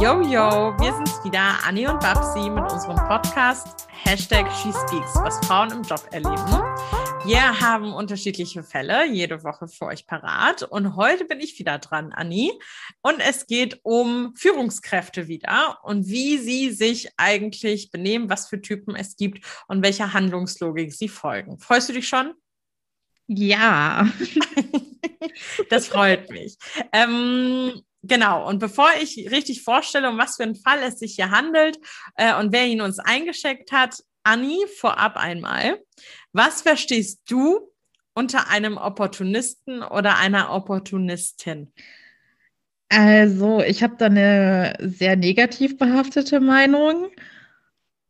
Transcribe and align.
Yo, 0.00 0.20
yo, 0.22 0.74
wir 0.78 0.94
sind's 0.94 1.22
wieder, 1.24 1.64
Anni 1.64 1.86
und 1.86 2.00
Babsi 2.00 2.50
mit 2.50 2.64
unserem 2.72 2.96
Podcast 2.96 3.86
Hashtag 4.04 4.50
SheSpeaks, 4.50 5.14
was 5.16 5.38
Frauen 5.46 5.70
im 5.70 5.82
Job 5.82 6.02
erleben. 6.10 6.62
Wir 7.24 7.60
haben 7.60 7.92
unterschiedliche 7.92 8.64
Fälle 8.64 9.06
jede 9.06 9.44
Woche 9.44 9.68
für 9.68 9.86
euch 9.86 10.06
parat 10.06 10.62
und 10.64 10.96
heute 10.96 11.24
bin 11.24 11.38
ich 11.38 11.56
wieder 11.58 11.78
dran, 11.78 12.12
Anni. 12.12 12.52
Und 13.02 13.20
es 13.20 13.46
geht 13.46 13.78
um 13.84 14.34
Führungskräfte 14.34 15.28
wieder 15.28 15.78
und 15.84 16.08
wie 16.08 16.38
sie 16.38 16.72
sich 16.72 17.10
eigentlich 17.16 17.92
benehmen, 17.92 18.28
was 18.28 18.48
für 18.48 18.60
Typen 18.60 18.96
es 18.96 19.16
gibt 19.16 19.46
und 19.68 19.84
welcher 19.84 20.12
Handlungslogik 20.12 20.92
sie 20.92 21.08
folgen. 21.08 21.58
Freust 21.58 21.90
du 21.90 21.92
dich 21.92 22.08
schon? 22.08 22.34
Ja. 23.28 24.08
das 25.70 25.86
freut 25.86 26.28
mich. 26.30 26.56
Ähm, 26.92 27.82
Genau, 28.02 28.48
und 28.48 28.58
bevor 28.58 28.88
ich 29.00 29.30
richtig 29.30 29.62
vorstelle, 29.62 30.10
um 30.10 30.18
was 30.18 30.36
für 30.36 30.42
einen 30.42 30.56
Fall 30.56 30.80
es 30.82 30.98
sich 30.98 31.14
hier 31.14 31.30
handelt 31.30 31.78
äh, 32.16 32.34
und 32.34 32.52
wer 32.52 32.66
ihn 32.66 32.80
uns 32.80 32.98
eingeschickt 32.98 33.70
hat, 33.70 34.02
Anni, 34.24 34.58
vorab 34.78 35.16
einmal, 35.16 35.78
was 36.32 36.62
verstehst 36.62 37.22
du 37.28 37.70
unter 38.14 38.48
einem 38.48 38.76
Opportunisten 38.76 39.82
oder 39.82 40.18
einer 40.18 40.52
Opportunistin? 40.52 41.72
Also, 42.88 43.62
ich 43.62 43.82
habe 43.82 43.94
da 43.98 44.06
eine 44.06 44.76
sehr 44.80 45.16
negativ 45.16 45.78
behaftete 45.78 46.40
Meinung. 46.40 47.08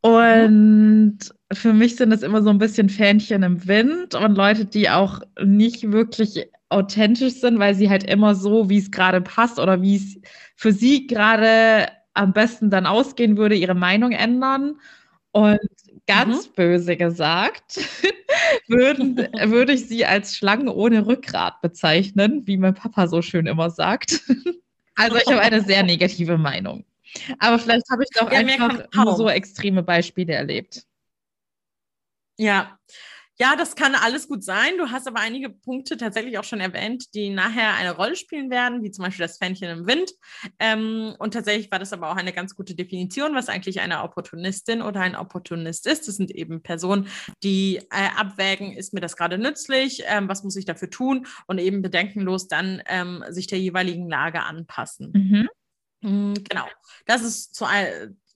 Und 0.00 1.18
für 1.52 1.72
mich 1.72 1.94
sind 1.94 2.10
es 2.12 2.22
immer 2.22 2.42
so 2.42 2.50
ein 2.50 2.58
bisschen 2.58 2.88
Fähnchen 2.88 3.44
im 3.44 3.68
Wind 3.68 4.16
und 4.16 4.34
Leute, 4.34 4.64
die 4.64 4.90
auch 4.90 5.20
nicht 5.40 5.92
wirklich 5.92 6.48
authentisch 6.72 7.34
sind, 7.34 7.58
weil 7.58 7.74
sie 7.74 7.90
halt 7.90 8.04
immer 8.04 8.34
so, 8.34 8.68
wie 8.68 8.78
es 8.78 8.90
gerade 8.90 9.20
passt 9.20 9.58
oder 9.58 9.82
wie 9.82 9.96
es 9.96 10.20
für 10.56 10.72
sie 10.72 11.06
gerade 11.06 11.88
am 12.14 12.32
besten 12.32 12.70
dann 12.70 12.86
ausgehen 12.86 13.36
würde, 13.36 13.54
ihre 13.54 13.74
Meinung 13.74 14.12
ändern. 14.12 14.80
Und 15.30 15.60
ganz 16.06 16.48
mhm. 16.48 16.52
böse 16.54 16.96
gesagt, 16.96 17.78
würden, 18.68 19.16
würde 19.50 19.72
ich 19.72 19.88
sie 19.88 20.04
als 20.04 20.36
Schlangen 20.36 20.68
ohne 20.68 21.06
Rückgrat 21.06 21.60
bezeichnen, 21.62 22.46
wie 22.46 22.58
mein 22.58 22.74
Papa 22.74 23.06
so 23.08 23.22
schön 23.22 23.46
immer 23.46 23.70
sagt. 23.70 24.22
Also 24.94 25.16
ich 25.16 25.26
habe 25.26 25.40
eine 25.40 25.62
sehr 25.62 25.82
negative 25.82 26.36
Meinung. 26.36 26.84
Aber 27.38 27.58
vielleicht 27.58 27.88
habe 27.90 28.02
ich 28.02 28.10
doch 28.10 28.30
ja, 28.30 28.40
einfach 28.40 28.84
nur 28.94 29.16
so 29.16 29.26
extreme 29.26 29.82
Beispiele 29.82 30.34
erlebt. 30.34 30.84
Ja, 32.36 32.78
ja, 33.42 33.56
das 33.56 33.74
kann 33.74 33.96
alles 33.96 34.28
gut 34.28 34.44
sein. 34.44 34.78
Du 34.78 34.92
hast 34.92 35.08
aber 35.08 35.18
einige 35.18 35.50
Punkte 35.50 35.96
tatsächlich 35.96 36.38
auch 36.38 36.44
schon 36.44 36.60
erwähnt, 36.60 37.12
die 37.12 37.28
nachher 37.28 37.74
eine 37.74 37.90
Rolle 37.90 38.14
spielen 38.14 38.50
werden, 38.50 38.84
wie 38.84 38.92
zum 38.92 39.04
Beispiel 39.04 39.26
das 39.26 39.38
Fähnchen 39.38 39.68
im 39.68 39.86
Wind. 39.88 40.12
Ähm, 40.60 41.16
und 41.18 41.34
tatsächlich 41.34 41.68
war 41.72 41.80
das 41.80 41.92
aber 41.92 42.12
auch 42.12 42.16
eine 42.16 42.32
ganz 42.32 42.54
gute 42.54 42.76
Definition, 42.76 43.34
was 43.34 43.48
eigentlich 43.48 43.80
eine 43.80 44.04
Opportunistin 44.04 44.80
oder 44.80 45.00
ein 45.00 45.16
Opportunist 45.16 45.88
ist. 45.88 46.06
Das 46.06 46.14
sind 46.14 46.30
eben 46.30 46.62
Personen, 46.62 47.08
die 47.42 47.78
äh, 47.90 48.10
abwägen, 48.16 48.74
ist 48.74 48.94
mir 48.94 49.00
das 49.00 49.16
gerade 49.16 49.38
nützlich, 49.38 50.04
ähm, 50.06 50.28
was 50.28 50.44
muss 50.44 50.54
ich 50.54 50.64
dafür 50.64 50.90
tun 50.90 51.26
und 51.48 51.58
eben 51.58 51.82
bedenkenlos 51.82 52.46
dann 52.46 52.80
ähm, 52.86 53.24
sich 53.30 53.48
der 53.48 53.58
jeweiligen 53.58 54.08
Lage 54.08 54.44
anpassen. 54.44 55.10
Mhm. 55.12 55.48
Mm, 56.02 56.34
genau. 56.48 56.66
Das 57.06 57.22
ist 57.22 57.56
zu, 57.56 57.66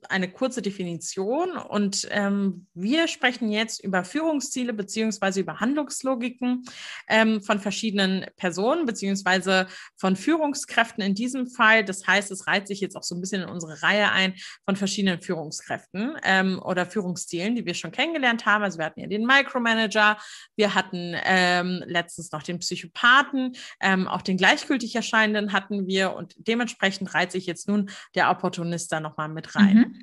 eine 0.08 0.30
kurze 0.30 0.62
Definition 0.62 1.56
und 1.56 2.06
ähm, 2.10 2.66
wir 2.74 3.08
sprechen 3.08 3.50
jetzt 3.50 3.82
über 3.82 4.04
Führungsziele 4.04 4.72
beziehungsweise 4.72 5.40
über 5.40 5.60
Handlungslogiken 5.60 6.64
ähm, 7.08 7.42
von 7.42 7.58
verschiedenen 7.58 8.26
Personen 8.36 8.86
beziehungsweise 8.86 9.66
von 9.96 10.16
Führungskräften 10.16 11.02
in 11.02 11.14
diesem 11.14 11.46
Fall. 11.46 11.84
Das 11.84 12.06
heißt, 12.06 12.30
es 12.30 12.46
reiht 12.46 12.68
sich 12.68 12.80
jetzt 12.80 12.96
auch 12.96 13.02
so 13.02 13.14
ein 13.14 13.20
bisschen 13.20 13.42
in 13.42 13.48
unsere 13.48 13.82
Reihe 13.82 14.10
ein 14.12 14.34
von 14.64 14.76
verschiedenen 14.76 15.20
Führungskräften 15.20 16.16
ähm, 16.24 16.60
oder 16.62 16.86
Führungsstilen, 16.86 17.54
die 17.54 17.66
wir 17.66 17.74
schon 17.74 17.92
kennengelernt 17.92 18.46
haben. 18.46 18.64
Also 18.64 18.78
wir 18.78 18.86
hatten 18.86 19.00
ja 19.00 19.06
den 19.06 19.26
Micromanager, 19.26 20.18
wir 20.56 20.74
hatten 20.74 21.14
ähm, 21.24 21.82
letztens 21.86 22.32
noch 22.32 22.42
den 22.42 22.58
Psychopathen, 22.58 23.56
ähm, 23.81 24.08
auch 24.08 24.22
den 24.22 24.36
gleichgültig 24.36 24.94
erscheinenden 24.94 25.52
hatten 25.52 25.86
wir 25.86 26.14
und 26.14 26.34
dementsprechend 26.38 27.14
reiht 27.14 27.32
sich 27.32 27.47
jetzt 27.47 27.69
nun 27.69 27.91
der 28.14 28.31
Opportunist 28.31 28.92
da 28.92 29.00
nochmal 29.00 29.28
mit 29.28 29.54
rein. 29.54 29.76
Mhm. 29.76 29.95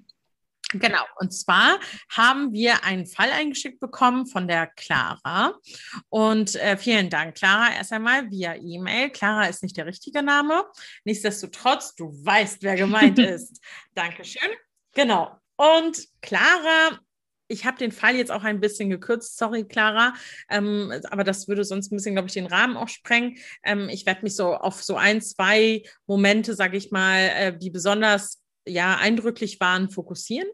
Genau, 0.73 1.03
und 1.17 1.31
zwar 1.31 1.79
haben 2.09 2.51
wir 2.51 2.84
einen 2.84 3.06
Fall 3.06 3.31
eingeschickt 3.31 3.79
bekommen 3.79 4.25
von 4.28 4.47
der 4.47 4.67
Clara. 4.67 5.53
Und 6.09 6.56
äh, 6.56 6.78
vielen 6.78 7.09
Dank, 7.09 7.35
Clara, 7.35 7.73
erst 7.75 7.94
einmal 7.94 8.29
via 8.29 8.56
E-Mail. 8.56 9.09
Clara 9.09 9.45
ist 9.45 9.63
nicht 9.63 9.78
der 9.78 9.85
richtige 9.85 10.23
Name. 10.23 10.63
Nichtsdestotrotz, 11.06 11.95
du 11.95 12.11
weißt, 12.25 12.63
wer 12.63 12.75
gemeint 12.75 13.19
ist. 13.19 13.61
Dankeschön. 13.94 14.50
Genau. 14.94 15.38
Und 15.56 16.07
Clara 16.22 17.00
ich 17.47 17.66
habe 17.66 17.78
den 17.78 17.91
Fall 17.91 18.16
jetzt 18.16 18.31
auch 18.31 18.44
ein 18.44 18.59
bisschen 18.59 18.90
gekürzt, 18.90 19.38
sorry, 19.38 19.66
Clara, 19.66 20.13
ähm, 20.50 20.94
aber 21.11 21.23
das 21.23 21.47
würde 21.47 21.63
sonst 21.63 21.91
ein 21.91 21.95
bisschen, 21.95 22.16
glaube 22.16 22.28
ich, 22.28 22.34
den 22.34 22.47
Rahmen 22.47 22.78
auch 22.78 22.88
sprengen. 22.88 23.38
Ähm, 23.63 23.90
ich 23.90 24.05
werde 24.05 24.23
mich 24.23 24.35
so 24.35 24.55
auf 24.55 24.84
so 24.84 24.95
ein, 24.95 25.22
zwei 25.22 25.84
Momente, 26.07 26.55
sage 26.55 26.78
ich 26.78 26.91
mal, 26.91 27.19
äh, 27.19 27.57
die 27.57 27.69
besonders 27.69 28.42
ja 28.68 28.97
eindrücklich 28.97 29.59
waren, 29.59 29.90
fokussieren. 29.90 30.50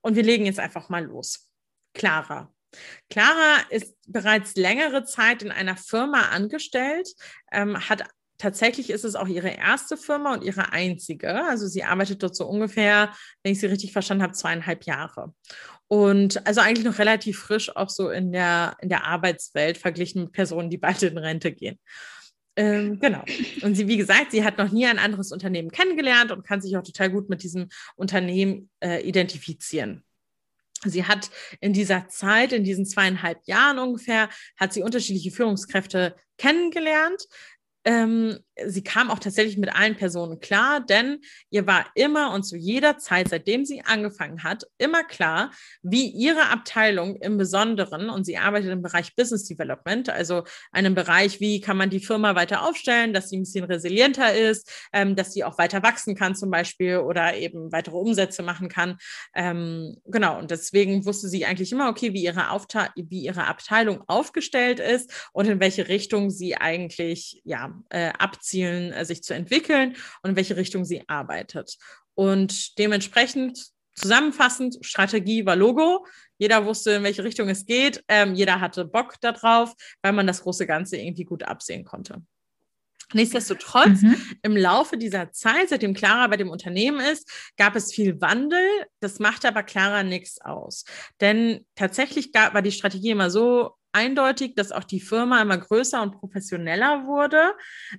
Und 0.00 0.16
wir 0.16 0.22
legen 0.22 0.46
jetzt 0.46 0.60
einfach 0.60 0.88
mal 0.88 1.04
los. 1.04 1.48
Clara. 1.94 2.52
Clara 3.08 3.58
ist 3.70 3.94
bereits 4.06 4.56
längere 4.56 5.04
Zeit 5.04 5.42
in 5.42 5.52
einer 5.52 5.76
Firma 5.76 6.30
angestellt, 6.30 7.08
ähm, 7.52 7.78
hat 7.88 8.04
tatsächlich 8.38 8.90
ist 8.90 9.04
es 9.04 9.14
auch 9.14 9.28
ihre 9.28 9.50
erste 9.50 9.96
Firma 9.96 10.34
und 10.34 10.42
ihre 10.42 10.72
einzige. 10.72 11.44
Also 11.44 11.66
sie 11.66 11.84
arbeitet 11.84 12.22
dort 12.22 12.34
so 12.34 12.46
ungefähr, 12.46 13.14
wenn 13.42 13.52
ich 13.52 13.60
sie 13.60 13.66
richtig 13.66 13.92
verstanden 13.92 14.24
habe, 14.24 14.34
zweieinhalb 14.34 14.84
Jahre. 14.84 15.32
Und 15.86 16.46
also 16.46 16.60
eigentlich 16.60 16.84
noch 16.84 16.98
relativ 16.98 17.38
frisch 17.38 17.74
auch 17.76 17.90
so 17.90 18.10
in 18.10 18.32
der, 18.32 18.76
in 18.80 18.88
der 18.88 19.04
Arbeitswelt 19.04 19.78
verglichen 19.78 20.24
mit 20.24 20.32
Personen, 20.32 20.70
die 20.70 20.78
bald 20.78 21.02
in 21.02 21.18
Rente 21.18 21.52
gehen. 21.52 21.78
Ähm, 22.56 23.00
genau. 23.00 23.24
Und 23.62 23.74
sie, 23.74 23.88
wie 23.88 23.96
gesagt, 23.96 24.30
sie 24.30 24.44
hat 24.44 24.58
noch 24.58 24.70
nie 24.70 24.86
ein 24.86 24.98
anderes 24.98 25.32
Unternehmen 25.32 25.70
kennengelernt 25.70 26.30
und 26.30 26.46
kann 26.46 26.60
sich 26.60 26.76
auch 26.76 26.82
total 26.82 27.10
gut 27.10 27.28
mit 27.28 27.42
diesem 27.42 27.68
Unternehmen 27.96 28.70
äh, 28.80 29.06
identifizieren. 29.06 30.04
Sie 30.84 31.04
hat 31.04 31.30
in 31.60 31.72
dieser 31.72 32.08
Zeit, 32.08 32.52
in 32.52 32.62
diesen 32.62 32.86
zweieinhalb 32.86 33.38
Jahren 33.46 33.78
ungefähr, 33.78 34.28
hat 34.56 34.72
sie 34.72 34.82
unterschiedliche 34.82 35.30
Führungskräfte 35.30 36.14
kennengelernt, 36.36 37.26
ähm, 37.84 38.38
sie 38.66 38.82
kam 38.82 39.10
auch 39.10 39.18
tatsächlich 39.18 39.58
mit 39.58 39.74
allen 39.74 39.96
Personen 39.96 40.40
klar, 40.40 40.80
denn 40.80 41.20
ihr 41.50 41.66
war 41.66 41.86
immer 41.94 42.32
und 42.32 42.44
zu 42.44 42.56
jeder 42.56 42.98
Zeit, 42.98 43.28
seitdem 43.28 43.64
sie 43.64 43.82
angefangen 43.82 44.42
hat, 44.42 44.64
immer 44.78 45.04
klar, 45.04 45.50
wie 45.82 46.08
ihre 46.08 46.48
Abteilung 46.50 47.16
im 47.16 47.36
Besonderen, 47.36 48.08
und 48.08 48.24
sie 48.24 48.38
arbeitet 48.38 48.70
im 48.70 48.82
Bereich 48.82 49.14
Business 49.16 49.44
Development, 49.44 50.08
also 50.08 50.44
einem 50.72 50.94
Bereich, 50.94 51.40
wie 51.40 51.60
kann 51.60 51.76
man 51.76 51.90
die 51.90 52.00
Firma 52.00 52.34
weiter 52.34 52.66
aufstellen, 52.66 53.12
dass 53.12 53.28
sie 53.28 53.38
ein 53.38 53.42
bisschen 53.42 53.64
resilienter 53.64 54.34
ist, 54.34 54.70
ähm, 54.92 55.16
dass 55.16 55.32
sie 55.32 55.44
auch 55.44 55.58
weiter 55.58 55.82
wachsen 55.82 56.14
kann 56.14 56.34
zum 56.34 56.50
Beispiel 56.50 56.98
oder 56.98 57.36
eben 57.36 57.72
weitere 57.72 57.96
Umsätze 57.96 58.42
machen 58.42 58.68
kann. 58.68 58.96
Ähm, 59.34 59.96
genau, 60.06 60.38
und 60.38 60.50
deswegen 60.50 61.04
wusste 61.04 61.28
sie 61.28 61.44
eigentlich 61.44 61.72
immer, 61.72 61.88
okay, 61.88 62.12
wie 62.12 62.24
ihre, 62.24 62.50
Aufte 62.50 62.88
wie 62.96 63.24
ihre 63.24 63.46
Abteilung 63.46 64.02
aufgestellt 64.06 64.80
ist 64.80 65.30
und 65.32 65.46
in 65.46 65.60
welche 65.60 65.88
Richtung 65.88 66.30
sie 66.30 66.56
eigentlich 66.56 67.42
ja, 67.44 67.73
äh, 67.90 68.12
abzielen, 68.18 68.92
äh, 68.92 69.04
sich 69.04 69.22
zu 69.22 69.34
entwickeln 69.34 69.96
und 70.22 70.30
in 70.30 70.36
welche 70.36 70.56
Richtung 70.56 70.84
sie 70.84 71.02
arbeitet. 71.08 71.76
Und 72.14 72.78
dementsprechend 72.78 73.74
zusammenfassend, 73.94 74.78
Strategie 74.82 75.46
war 75.46 75.56
Logo. 75.56 76.06
Jeder 76.38 76.64
wusste, 76.66 76.92
in 76.92 77.02
welche 77.02 77.24
Richtung 77.24 77.48
es 77.48 77.64
geht. 77.64 78.02
Ähm, 78.08 78.34
jeder 78.34 78.60
hatte 78.60 78.84
Bock 78.84 79.20
darauf, 79.20 79.74
weil 80.02 80.12
man 80.12 80.26
das 80.26 80.42
große 80.42 80.66
Ganze 80.66 80.96
irgendwie 80.96 81.24
gut 81.24 81.42
absehen 81.44 81.84
konnte. 81.84 82.22
Nichtsdestotrotz, 83.12 84.02
mhm. 84.02 84.16
im 84.42 84.56
Laufe 84.56 84.96
dieser 84.96 85.32
Zeit, 85.32 85.68
seitdem 85.68 85.94
Clara 85.94 86.26
bei 86.26 86.36
dem 86.36 86.50
Unternehmen 86.50 87.00
ist, 87.00 87.30
gab 87.56 87.76
es 87.76 87.92
viel 87.92 88.20
Wandel. 88.20 88.66
Das 89.00 89.18
machte 89.18 89.48
aber 89.48 89.62
Clara 89.62 90.02
nichts 90.02 90.40
aus. 90.40 90.84
Denn 91.20 91.64
tatsächlich 91.74 92.32
gab, 92.32 92.54
war 92.54 92.62
die 92.62 92.72
Strategie 92.72 93.10
immer 93.10 93.30
so 93.30 93.74
eindeutig, 93.94 94.54
dass 94.56 94.72
auch 94.72 94.84
die 94.84 95.00
Firma 95.00 95.40
immer 95.40 95.56
größer 95.56 96.02
und 96.02 96.18
professioneller 96.18 97.06
wurde 97.06 97.54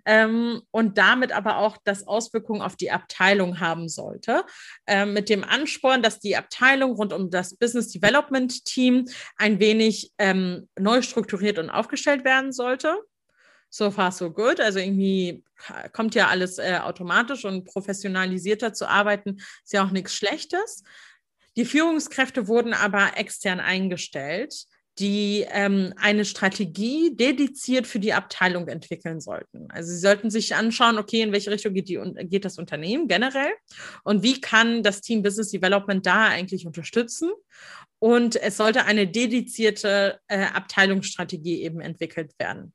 ähm, 0.05 0.61
und 0.71 0.97
damit 0.97 1.31
aber 1.31 1.57
auch 1.57 1.77
das 1.83 2.05
Auswirkungen 2.05 2.61
auf 2.61 2.75
die 2.75 2.91
Abteilung 2.91 3.59
haben 3.59 3.87
sollte. 3.87 4.43
Ähm, 4.87 5.13
mit 5.13 5.29
dem 5.29 5.43
Ansporn, 5.43 6.03
dass 6.03 6.19
die 6.19 6.35
Abteilung 6.35 6.91
rund 6.91 7.13
um 7.13 7.29
das 7.29 7.55
Business 7.55 7.89
Development 7.89 8.65
Team 8.65 9.05
ein 9.37 9.59
wenig 9.59 10.11
ähm, 10.17 10.67
neu 10.77 11.01
strukturiert 11.01 11.57
und 11.59 11.69
aufgestellt 11.69 12.25
werden 12.25 12.51
sollte. 12.51 12.97
So 13.77 13.91
far, 13.91 14.13
so 14.13 14.31
good. 14.31 14.61
Also 14.61 14.79
irgendwie 14.79 15.43
kommt 15.91 16.15
ja 16.15 16.29
alles 16.29 16.59
äh, 16.59 16.79
automatisch 16.81 17.43
und 17.43 17.65
professionalisierter 17.65 18.71
zu 18.71 18.87
arbeiten, 18.87 19.35
ist 19.65 19.73
ja 19.73 19.85
auch 19.85 19.91
nichts 19.91 20.15
Schlechtes. 20.15 20.83
Die 21.57 21.65
Führungskräfte 21.65 22.47
wurden 22.47 22.73
aber 22.73 23.17
extern 23.17 23.59
eingestellt 23.59 24.53
die 24.97 25.45
ähm, 25.49 25.93
eine 25.97 26.23
Strategie 26.23 27.13
dediziert 27.13 27.85
für 27.85 27.99
die 27.99 28.13
Abteilung 28.13 28.69
entwickeln 28.69 29.19
sollten. 29.19 29.67
Also 29.69 29.91
sie 29.91 29.99
sollten 29.99 30.29
sich 30.29 30.55
anschauen, 30.55 30.97
okay, 30.97 31.19
in 31.19 31.33
welche 31.33 31.51
Richtung 31.51 31.73
geht, 31.73 31.89
die, 31.89 31.99
geht 32.29 32.45
das 32.45 32.57
Unternehmen 32.57 33.09
generell 33.09 33.51
und 34.05 34.23
wie 34.23 34.39
kann 34.39 34.83
das 34.83 35.01
Team 35.01 35.21
Business 35.21 35.51
Development 35.51 36.05
da 36.05 36.27
eigentlich 36.29 36.65
unterstützen. 36.65 37.29
Und 37.99 38.37
es 38.37 38.55
sollte 38.55 38.85
eine 38.85 39.05
dedizierte 39.05 40.21
äh, 40.29 40.45
Abteilungsstrategie 40.45 41.63
eben 41.63 41.81
entwickelt 41.81 42.31
werden. 42.39 42.71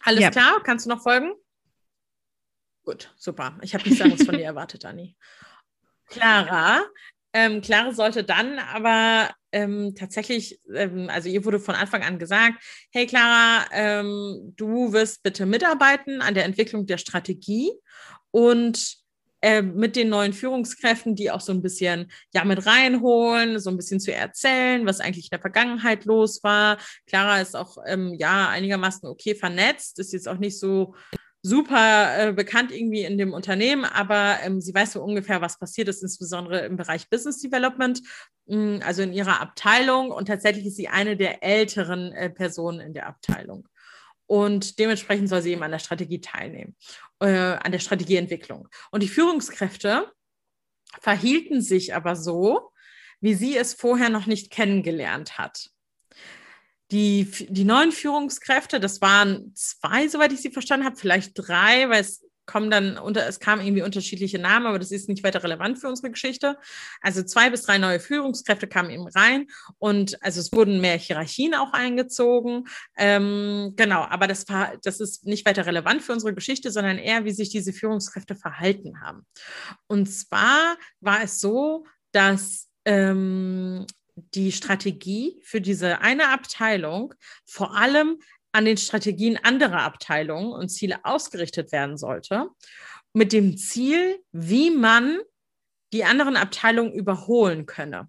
Alles 0.00 0.20
ja. 0.20 0.30
klar? 0.30 0.62
Kannst 0.62 0.86
du 0.86 0.90
noch 0.90 1.02
folgen? 1.02 1.32
Gut, 2.84 3.12
super. 3.16 3.58
Ich 3.62 3.74
habe 3.74 3.84
nichts 3.84 4.00
anderes 4.00 4.24
von 4.24 4.36
dir 4.36 4.44
erwartet, 4.46 4.84
Anni. 4.84 5.16
Clara, 6.06 6.82
ähm, 7.32 7.60
Clara 7.60 7.92
sollte 7.92 8.24
dann 8.24 8.58
aber 8.58 9.30
ähm, 9.52 9.94
tatsächlich, 9.94 10.60
ähm, 10.74 11.08
also 11.10 11.28
ihr 11.28 11.44
wurde 11.44 11.60
von 11.60 11.74
Anfang 11.74 12.02
an 12.02 12.18
gesagt, 12.18 12.62
hey 12.90 13.06
Clara, 13.06 13.66
ähm, 13.72 14.54
du 14.56 14.92
wirst 14.92 15.22
bitte 15.22 15.46
mitarbeiten 15.46 16.22
an 16.22 16.34
der 16.34 16.44
Entwicklung 16.44 16.86
der 16.86 16.98
Strategie 16.98 17.70
und 18.32 18.99
äh, 19.42 19.62
mit 19.62 19.96
den 19.96 20.08
neuen 20.08 20.32
Führungskräften, 20.32 21.14
die 21.14 21.30
auch 21.30 21.40
so 21.40 21.52
ein 21.52 21.62
bisschen 21.62 22.10
ja 22.34 22.44
mit 22.44 22.66
reinholen, 22.66 23.58
so 23.58 23.70
ein 23.70 23.76
bisschen 23.76 24.00
zu 24.00 24.12
erzählen, 24.12 24.86
was 24.86 25.00
eigentlich 25.00 25.26
in 25.26 25.30
der 25.32 25.40
Vergangenheit 25.40 26.04
los 26.04 26.42
war. 26.42 26.78
Clara 27.06 27.40
ist 27.40 27.56
auch 27.56 27.78
ähm, 27.86 28.14
ja 28.18 28.48
einigermaßen 28.48 29.08
okay 29.08 29.34
vernetzt, 29.34 29.98
ist 29.98 30.12
jetzt 30.12 30.28
auch 30.28 30.38
nicht 30.38 30.58
so 30.58 30.94
super 31.42 32.28
äh, 32.28 32.32
bekannt 32.32 32.70
irgendwie 32.70 33.02
in 33.02 33.16
dem 33.16 33.32
Unternehmen, 33.32 33.84
aber 33.84 34.38
ähm, 34.42 34.60
sie 34.60 34.74
weiß 34.74 34.92
so 34.92 35.02
ungefähr, 35.02 35.40
was 35.40 35.58
passiert 35.58 35.88
ist, 35.88 36.02
insbesondere 36.02 36.66
im 36.66 36.76
Bereich 36.76 37.08
Business 37.08 37.40
Development, 37.40 38.00
mh, 38.46 38.56
mm, 38.56 38.82
also 38.84 39.02
in 39.02 39.12
ihrer 39.12 39.40
Abteilung. 39.40 40.10
Und 40.10 40.26
tatsächlich 40.26 40.66
ist 40.66 40.76
sie 40.76 40.88
eine 40.88 41.16
der 41.16 41.42
älteren 41.42 42.12
äh, 42.12 42.28
Personen 42.28 42.80
in 42.80 42.92
der 42.92 43.06
Abteilung. 43.06 43.66
Und 44.30 44.78
dementsprechend 44.78 45.28
soll 45.28 45.42
sie 45.42 45.50
eben 45.50 45.64
an 45.64 45.72
der 45.72 45.80
Strategie 45.80 46.20
teilnehmen, 46.20 46.76
äh, 47.18 47.26
an 47.26 47.72
der 47.72 47.80
Strategieentwicklung. 47.80 48.68
Und 48.92 49.02
die 49.02 49.08
Führungskräfte 49.08 50.08
verhielten 51.00 51.60
sich 51.62 51.96
aber 51.96 52.14
so, 52.14 52.70
wie 53.20 53.34
sie 53.34 53.56
es 53.56 53.74
vorher 53.74 54.08
noch 54.08 54.26
nicht 54.26 54.52
kennengelernt 54.52 55.36
hat. 55.36 55.70
Die, 56.92 57.28
die 57.48 57.64
neuen 57.64 57.90
Führungskräfte, 57.90 58.78
das 58.78 59.00
waren 59.00 59.52
zwei, 59.56 60.06
soweit 60.06 60.30
ich 60.30 60.42
sie 60.42 60.52
verstanden 60.52 60.86
habe, 60.86 60.96
vielleicht 60.96 61.32
drei, 61.34 61.88
weil 61.88 62.00
es 62.00 62.24
kommen 62.50 62.68
dann 62.68 62.98
unter, 62.98 63.28
es 63.28 63.38
kamen 63.38 63.64
irgendwie 63.64 63.82
unterschiedliche 63.82 64.40
Namen, 64.40 64.66
aber 64.66 64.80
das 64.80 64.90
ist 64.90 65.08
nicht 65.08 65.22
weiter 65.22 65.44
relevant 65.44 65.78
für 65.78 65.86
unsere 65.86 66.10
Geschichte. 66.10 66.58
Also 67.00 67.22
zwei 67.22 67.48
bis 67.48 67.62
drei 67.62 67.78
neue 67.78 68.00
Führungskräfte 68.00 68.66
kamen 68.66 68.90
eben 68.90 69.06
rein 69.06 69.46
und 69.78 70.20
also 70.20 70.40
es 70.40 70.50
wurden 70.50 70.80
mehr 70.80 70.96
Hierarchien 70.96 71.54
auch 71.54 71.72
eingezogen. 71.72 72.66
Ähm, 72.96 73.74
genau, 73.76 74.02
aber 74.02 74.26
das 74.26 74.48
war, 74.48 74.72
das 74.82 74.98
ist 74.98 75.26
nicht 75.26 75.46
weiter 75.46 75.64
relevant 75.64 76.02
für 76.02 76.12
unsere 76.12 76.34
Geschichte, 76.34 76.72
sondern 76.72 76.98
eher, 76.98 77.24
wie 77.24 77.30
sich 77.30 77.50
diese 77.50 77.72
Führungskräfte 77.72 78.34
verhalten 78.34 79.00
haben. 79.00 79.24
Und 79.86 80.06
zwar 80.06 80.76
war 81.00 81.22
es 81.22 81.38
so, 81.38 81.86
dass 82.10 82.68
ähm, 82.84 83.86
die 84.34 84.50
Strategie 84.50 85.40
für 85.44 85.60
diese 85.60 86.00
eine 86.00 86.30
Abteilung 86.30 87.14
vor 87.46 87.76
allem 87.76 88.18
an 88.52 88.64
den 88.64 88.76
Strategien 88.76 89.38
anderer 89.42 89.82
Abteilungen 89.82 90.52
und 90.52 90.68
Ziele 90.68 91.04
ausgerichtet 91.04 91.72
werden 91.72 91.96
sollte, 91.96 92.48
mit 93.12 93.32
dem 93.32 93.56
Ziel, 93.56 94.22
wie 94.32 94.70
man 94.70 95.18
die 95.92 96.04
anderen 96.04 96.36
Abteilungen 96.36 96.92
überholen 96.92 97.66
könne. 97.66 98.08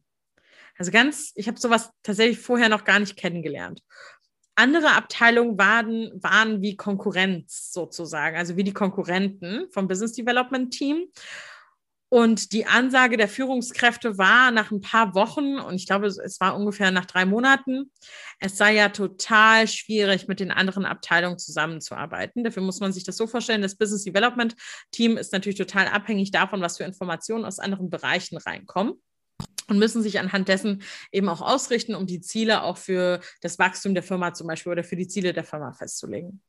Also 0.77 0.91
ganz, 0.91 1.31
ich 1.35 1.47
habe 1.47 1.59
sowas 1.59 1.91
tatsächlich 2.03 2.39
vorher 2.39 2.69
noch 2.69 2.85
gar 2.85 2.99
nicht 2.99 3.17
kennengelernt. 3.17 3.81
Andere 4.55 4.91
Abteilungen 4.91 5.57
waren, 5.57 6.11
waren 6.21 6.61
wie 6.61 6.75
Konkurrenz 6.75 7.71
sozusagen, 7.71 8.37
also 8.37 8.57
wie 8.57 8.63
die 8.63 8.73
Konkurrenten 8.73 9.67
vom 9.71 9.87
Business 9.87 10.13
Development 10.13 10.71
Team. 10.71 11.07
Und 12.13 12.51
die 12.51 12.65
Ansage 12.65 13.15
der 13.15 13.29
Führungskräfte 13.29 14.17
war 14.17 14.51
nach 14.51 14.69
ein 14.69 14.81
paar 14.81 15.15
Wochen, 15.15 15.57
und 15.59 15.75
ich 15.75 15.87
glaube, 15.87 16.07
es 16.07 16.41
war 16.41 16.57
ungefähr 16.57 16.91
nach 16.91 17.05
drei 17.05 17.25
Monaten, 17.25 17.89
es 18.39 18.57
sei 18.57 18.75
ja 18.75 18.89
total 18.89 19.65
schwierig, 19.69 20.27
mit 20.27 20.41
den 20.41 20.51
anderen 20.51 20.85
Abteilungen 20.85 21.39
zusammenzuarbeiten. 21.39 22.43
Dafür 22.43 22.63
muss 22.63 22.81
man 22.81 22.91
sich 22.91 23.05
das 23.05 23.15
so 23.15 23.27
vorstellen, 23.27 23.61
das 23.61 23.77
Business 23.77 24.03
Development 24.03 24.57
Team 24.91 25.15
ist 25.15 25.31
natürlich 25.31 25.57
total 25.57 25.87
abhängig 25.87 26.31
davon, 26.31 26.59
was 26.59 26.75
für 26.75 26.83
Informationen 26.83 27.45
aus 27.45 27.59
anderen 27.59 27.89
Bereichen 27.89 28.35
reinkommen 28.35 28.95
und 29.69 29.79
müssen 29.79 30.03
sich 30.03 30.19
anhand 30.19 30.49
dessen 30.49 30.81
eben 31.13 31.29
auch 31.29 31.41
ausrichten, 31.41 31.95
um 31.95 32.07
die 32.07 32.19
Ziele 32.19 32.63
auch 32.63 32.77
für 32.77 33.21
das 33.39 33.57
Wachstum 33.57 33.93
der 33.93 34.03
Firma 34.03 34.33
zum 34.33 34.47
Beispiel 34.47 34.73
oder 34.73 34.83
für 34.83 34.97
die 34.97 35.07
Ziele 35.07 35.31
der 35.31 35.45
Firma 35.45 35.71
festzulegen. 35.71 36.41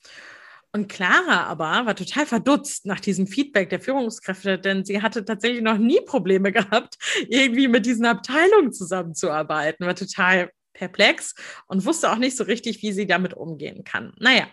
Und 0.75 0.89
Clara 0.89 1.45
aber 1.45 1.85
war 1.85 1.95
total 1.95 2.25
verdutzt 2.25 2.87
nach 2.87 2.99
diesem 2.99 3.27
Feedback 3.27 3.69
der 3.69 3.81
Führungskräfte, 3.81 4.59
denn 4.59 4.87
sie 4.87 5.03
hatte 5.03 5.23
tatsächlich 5.25 5.63
noch 5.63 5.77
nie 5.77 6.01
Probleme 6.01 6.51
gehabt, 6.53 6.97
irgendwie 7.29 7.69
mit 7.69 7.85
diesen 7.85 8.07
Abteilungen 8.07 8.73
zusammenzuarbeiten, 8.73 9.87
war 9.87 9.95
total 9.95 10.51
perplex 10.73 11.35
und 11.67 11.85
wusste 11.85 12.11
auch 12.11 12.17
nicht 12.17 12.37
so 12.37 12.45
richtig, 12.45 12.83
wie 12.83 12.93
sie 12.93 13.07
damit 13.07 13.35
umgehen 13.35 13.85
kann. 13.85 14.15
Naja, 14.19 14.47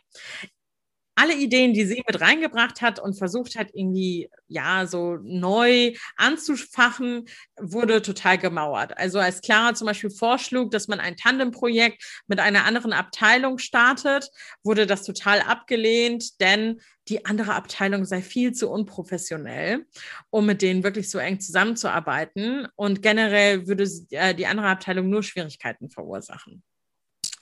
alle 1.20 1.36
Ideen, 1.36 1.74
die 1.74 1.86
sie 1.86 2.02
mit 2.08 2.22
reingebracht 2.22 2.82
hat 2.82 2.98
und 2.98 3.18
versucht 3.18 3.58
hat, 3.58 3.68
irgendwie 3.74 4.30
ja 4.48 4.88
so 4.88 5.18
neu 5.22 5.94
anzufachen, 6.16 7.26
wurde 7.60 8.02
total 8.02 8.38
gemauert. 8.38 8.98
Also 8.98 9.20
als 9.20 9.42
Clara 9.42 9.74
zum 9.74 9.88
Beispiel 9.88 10.12
vorschlug, 10.12 10.72
dass 10.72 10.88
man 10.88 11.02
ein 11.02 11.18
Tandemprojekt 11.18 12.02
mit 12.28 12.40
einer 12.40 12.64
anderen 12.64 12.94
Abteilung 12.94 13.58
startet, 13.58 14.30
wurde 14.64 14.88
das 14.88 15.04
total 15.04 15.42
abgelehnt, 15.42 16.40
denn 16.40 16.80
die 17.10 17.26
andere 17.26 17.54
Abteilung 17.54 18.06
sei 18.06 18.22
viel 18.22 18.54
zu 18.54 18.70
unprofessionell, 18.70 19.88
um 20.30 20.46
mit 20.46 20.62
denen 20.62 20.84
wirklich 20.84 21.10
so 21.10 21.18
eng 21.18 21.42
zusammenzuarbeiten. 21.42 22.68
Und 22.76 23.02
generell 23.02 23.68
würde 23.68 23.90
äh, 24.12 24.34
die 24.34 24.48
andere 24.48 24.68
Abteilung 24.68 25.10
nur 25.10 25.24
Schwierigkeiten 25.24 25.90
verursachen. 25.90 26.64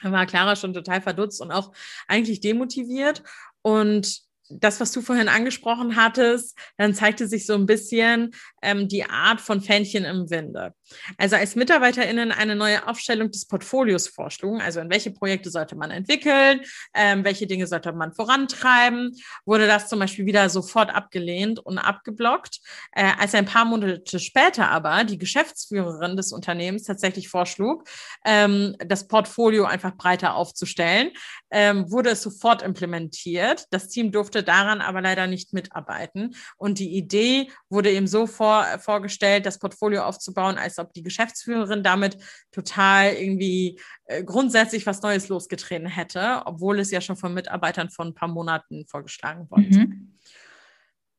Da 0.01 0.12
war 0.12 0.25
Clara 0.25 0.56
schon 0.56 0.74
total 0.74 1.01
verdutzt 1.01 1.41
und 1.41 1.51
auch 1.51 1.74
eigentlich 2.07 2.39
demotiviert. 2.39 3.24
Und 3.68 4.26
das, 4.50 4.80
was 4.80 4.92
du 4.92 5.02
vorhin 5.02 5.30
angesprochen 5.30 5.96
hattest, 5.96 6.58
dann 6.78 6.94
zeigte 6.94 7.28
sich 7.28 7.46
so 7.46 7.54
ein 7.54 7.66
bisschen 7.66 8.34
ähm, 8.62 8.88
die 8.88 9.06
Art 9.06 9.42
von 9.42 9.62
Fähnchen 9.62 10.06
im 10.06 10.30
Winde. 10.30 10.74
Also 11.18 11.36
als 11.36 11.56
MitarbeiterInnen 11.56 12.32
eine 12.32 12.56
neue 12.56 12.88
Aufstellung 12.88 13.32
des 13.32 13.46
Portfolios 13.46 14.08
vorschlugen, 14.08 14.62
also 14.62 14.80
in 14.80 14.90
welche 14.90 15.12
Projekte 15.12 15.50
sollte 15.50 15.76
man 15.76 15.92
entwickeln, 15.92 16.62
ähm, 16.94 17.24
welche 17.24 17.48
Dinge 17.48 17.68
sollte 17.68 17.92
man 17.92 18.14
vorantreiben, 18.14 19.16
wurde 19.46 19.68
das 19.68 19.90
zum 19.90 20.00
Beispiel 20.00 20.26
wieder 20.26 20.50
sofort 20.50 20.94
abgelehnt 20.94 21.60
und 21.60 21.78
abgeblockt. 21.78 22.60
Äh, 22.94 23.12
als 23.20 23.36
ein 23.36 23.46
paar 23.46 23.66
Monate 23.66 24.20
später 24.20 24.70
aber 24.70 25.04
die 25.04 25.18
Geschäftsführerin 25.18 26.16
des 26.16 26.32
Unternehmens 26.32 26.84
tatsächlich 26.84 27.30
vorschlug, 27.30 27.84
ähm, 28.25 28.75
das 28.80 29.08
Portfolio 29.08 29.66
einfach 29.66 29.96
breiter 29.96 30.36
aufzustellen, 30.36 31.12
ähm, 31.51 31.92
wurde 31.92 32.12
es 32.12 32.22
sofort 32.22 32.62
implementiert. 32.62 33.66
Das 33.72 33.89
Team 33.89 34.12
durfte 34.12 34.37
daran 34.44 34.82
aber 34.82 35.01
leider 35.01 35.27
nicht 35.27 35.53
mitarbeiten. 35.53 36.36
Und 36.58 36.79
die 36.79 36.96
Idee 36.96 37.50
wurde 37.70 37.91
eben 37.91 38.08
so 38.08 38.27
vor, 38.27 38.65
vorgestellt, 38.79 39.46
das 39.46 39.60
Portfolio 39.60 40.03
aufzubauen, 40.03 40.58
als 40.58 40.79
ob 40.79 40.94
die 40.94 41.03
Geschäftsführerin 41.03 41.84
damit 41.84 42.17
total 42.51 43.13
irgendwie 43.13 43.79
äh, 44.06 44.24
grundsätzlich 44.24 44.86
was 44.86 45.01
Neues 45.01 45.29
losgetreten 45.29 45.88
hätte, 45.88 46.41
obwohl 46.46 46.79
es 46.79 46.91
ja 46.91 47.01
schon 47.01 47.17
von 47.17 47.34
Mitarbeitern 47.34 47.89
von 47.89 48.08
ein 48.08 48.13
paar 48.13 48.29
Monaten 48.29 48.86
vorgeschlagen 48.88 49.50
worden 49.50 49.70
ist. 49.70 49.77
Mhm. 49.77 50.13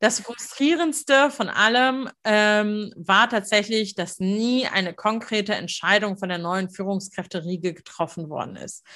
Das 0.00 0.20
Frustrierendste 0.20 1.28
von 1.32 1.48
allem 1.48 2.08
ähm, 2.22 2.92
war 2.96 3.28
tatsächlich, 3.28 3.96
dass 3.96 4.20
nie 4.20 4.66
eine 4.66 4.94
konkrete 4.94 5.54
Entscheidung 5.56 6.16
von 6.16 6.28
der 6.28 6.38
neuen 6.38 6.70
Führungskräfteriege 6.70 7.74
getroffen 7.74 8.30
worden 8.30 8.54
ist. 8.54 8.86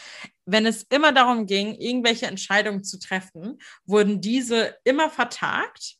Wenn 0.46 0.64
es 0.64 0.84
immer 0.84 1.10
darum 1.12 1.46
ging, 1.46 1.74
irgendwelche 1.74 2.26
Entscheidungen 2.26 2.84
zu 2.84 3.00
treffen, 3.00 3.58
wurden 3.84 4.20
diese 4.20 4.76
immer 4.84 5.10
vertagt 5.10 5.96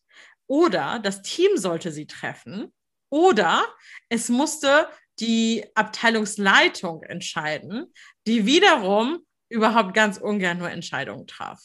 oder 0.47 1.01
das 1.01 1.23
Team 1.23 1.57
sollte 1.57 1.91
sie 1.91 2.07
treffen 2.07 2.73
oder 3.11 3.67
es 4.09 4.29
musste 4.29 4.89
die 5.19 5.65
Abteilungsleitung 5.75 7.03
entscheiden, 7.03 7.93
die 8.29 8.47
wiederum 8.47 9.19
überhaupt 9.49 9.95
ganz 9.95 10.17
ungern 10.17 10.59
nur 10.59 10.71
Entscheidungen 10.71 11.27
traf. 11.27 11.61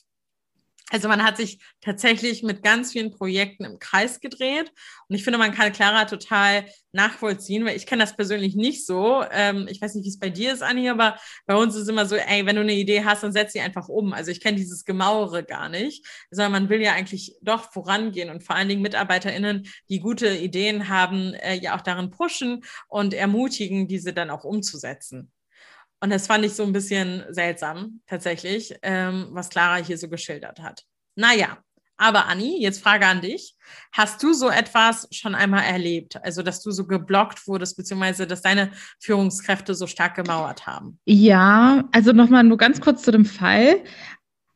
Also 0.89 1.09
man 1.09 1.21
hat 1.21 1.35
sich 1.35 1.59
tatsächlich 1.81 2.43
mit 2.43 2.63
ganz 2.63 2.93
vielen 2.93 3.11
Projekten 3.11 3.65
im 3.65 3.77
Kreis 3.77 4.21
gedreht. 4.21 4.71
Und 5.09 5.15
ich 5.15 5.23
finde, 5.23 5.37
man 5.37 5.53
kann 5.53 5.73
Clara 5.73 6.05
total 6.05 6.65
nachvollziehen, 6.93 7.65
weil 7.65 7.75
ich 7.75 7.85
kenne 7.85 8.03
das 8.03 8.15
persönlich 8.15 8.55
nicht 8.55 8.85
so. 8.85 9.21
Ähm, 9.31 9.67
ich 9.69 9.81
weiß 9.81 9.95
nicht, 9.95 10.05
wie 10.05 10.09
es 10.09 10.19
bei 10.19 10.29
dir 10.29 10.53
ist, 10.53 10.63
Anni, 10.63 10.89
aber 10.89 11.17
bei 11.45 11.55
uns 11.55 11.75
ist 11.75 11.89
immer 11.89 12.05
so, 12.05 12.15
ey, 12.15 12.45
wenn 12.45 12.55
du 12.55 12.61
eine 12.61 12.73
Idee 12.73 13.03
hast, 13.03 13.23
dann 13.23 13.33
setz 13.33 13.51
sie 13.51 13.59
einfach 13.59 13.89
um. 13.89 14.13
Also 14.13 14.31
ich 14.31 14.39
kenne 14.39 14.55
dieses 14.55 14.85
Gemauere 14.85 15.43
gar 15.43 15.67
nicht, 15.67 16.05
sondern 16.31 16.53
man 16.53 16.69
will 16.69 16.81
ja 16.81 16.93
eigentlich 16.93 17.35
doch 17.41 17.71
vorangehen 17.73 18.29
und 18.29 18.43
vor 18.45 18.55
allen 18.55 18.69
Dingen 18.69 18.81
MitarbeiterInnen, 18.81 19.67
die 19.89 19.99
gute 19.99 20.29
Ideen 20.29 20.87
haben, 20.87 21.33
äh, 21.33 21.55
ja 21.55 21.75
auch 21.75 21.81
darin 21.81 22.11
pushen 22.11 22.63
und 22.87 23.13
ermutigen, 23.13 23.89
diese 23.89 24.13
dann 24.13 24.29
auch 24.29 24.45
umzusetzen. 24.45 25.33
Und 25.99 26.11
das 26.11 26.27
fand 26.27 26.45
ich 26.45 26.53
so 26.53 26.63
ein 26.63 26.73
bisschen 26.73 27.23
seltsam, 27.29 28.01
tatsächlich, 28.07 28.75
ähm, 28.83 29.27
was 29.31 29.49
Clara 29.49 29.77
hier 29.77 29.97
so 29.97 30.09
geschildert 30.09 30.59
hat. 30.59 30.83
Naja, 31.15 31.57
aber 31.97 32.27
Anni, 32.27 32.61
jetzt 32.61 32.83
Frage 32.83 33.07
an 33.07 33.21
dich. 33.21 33.55
Hast 33.91 34.21
du 34.21 34.33
so 34.33 34.49
etwas 34.49 35.07
schon 35.11 35.33
einmal 35.33 35.63
erlebt? 35.63 36.23
Also, 36.23 36.43
dass 36.43 36.61
du 36.61 36.69
so 36.69 36.85
geblockt 36.85 37.47
wurdest, 37.47 37.75
beziehungsweise 37.75 38.27
dass 38.27 38.43
deine 38.43 38.69
Führungskräfte 38.99 39.73
so 39.73 39.87
stark 39.87 40.15
gemauert 40.15 40.67
haben? 40.67 40.99
Ja, 41.05 41.85
also 41.91 42.11
nochmal 42.11 42.43
nur 42.43 42.57
ganz 42.57 42.79
kurz 42.79 43.01
zu 43.01 43.11
dem 43.11 43.25
Fall. 43.25 43.83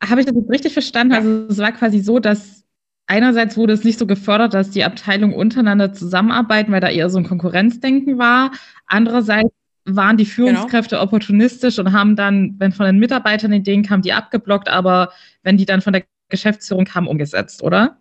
Habe 0.04 0.22
ich 0.22 0.28
das 0.28 0.36
jetzt 0.36 0.52
richtig 0.52 0.74
verstanden? 0.74 1.14
Ja. 1.14 1.20
Also, 1.20 1.48
es 1.50 1.58
war 1.58 1.72
quasi 1.72 2.00
so, 2.02 2.20
dass 2.20 2.64
einerseits 3.08 3.58
wurde 3.58 3.74
es 3.74 3.84
nicht 3.84 3.98
so 3.98 4.06
gefördert, 4.06 4.54
dass 4.54 4.70
die 4.70 4.84
Abteilungen 4.84 5.34
untereinander 5.34 5.94
zusammenarbeiten, 5.94 6.72
weil 6.72 6.80
da 6.80 6.90
eher 6.90 7.10
so 7.10 7.18
ein 7.18 7.28
Konkurrenzdenken 7.28 8.20
war. 8.20 8.52
Andererseits 8.86 9.50
waren 9.86 10.18
die 10.18 10.26
genau. 10.26 10.36
Führungskräfte 10.36 10.96
genau. 10.96 11.04
opportunistisch 11.04 11.80
und 11.80 11.92
haben 11.92 12.16
dann, 12.16 12.56
wenn 12.60 12.72
von 12.72 12.86
den 12.86 13.00
Mitarbeitern 13.00 13.54
Ideen 13.54 13.84
kamen, 13.84 14.04
die 14.04 14.14
abgeblockt, 14.14 14.70
aber 14.70 15.12
wenn 15.44 15.58
die 15.58 15.66
dann 15.66 15.82
von 15.82 15.94
der 15.94 16.04
Geschäftsführung 16.30 16.86
kamen, 16.86 17.08
umgesetzt, 17.08 17.64
oder? 17.64 17.98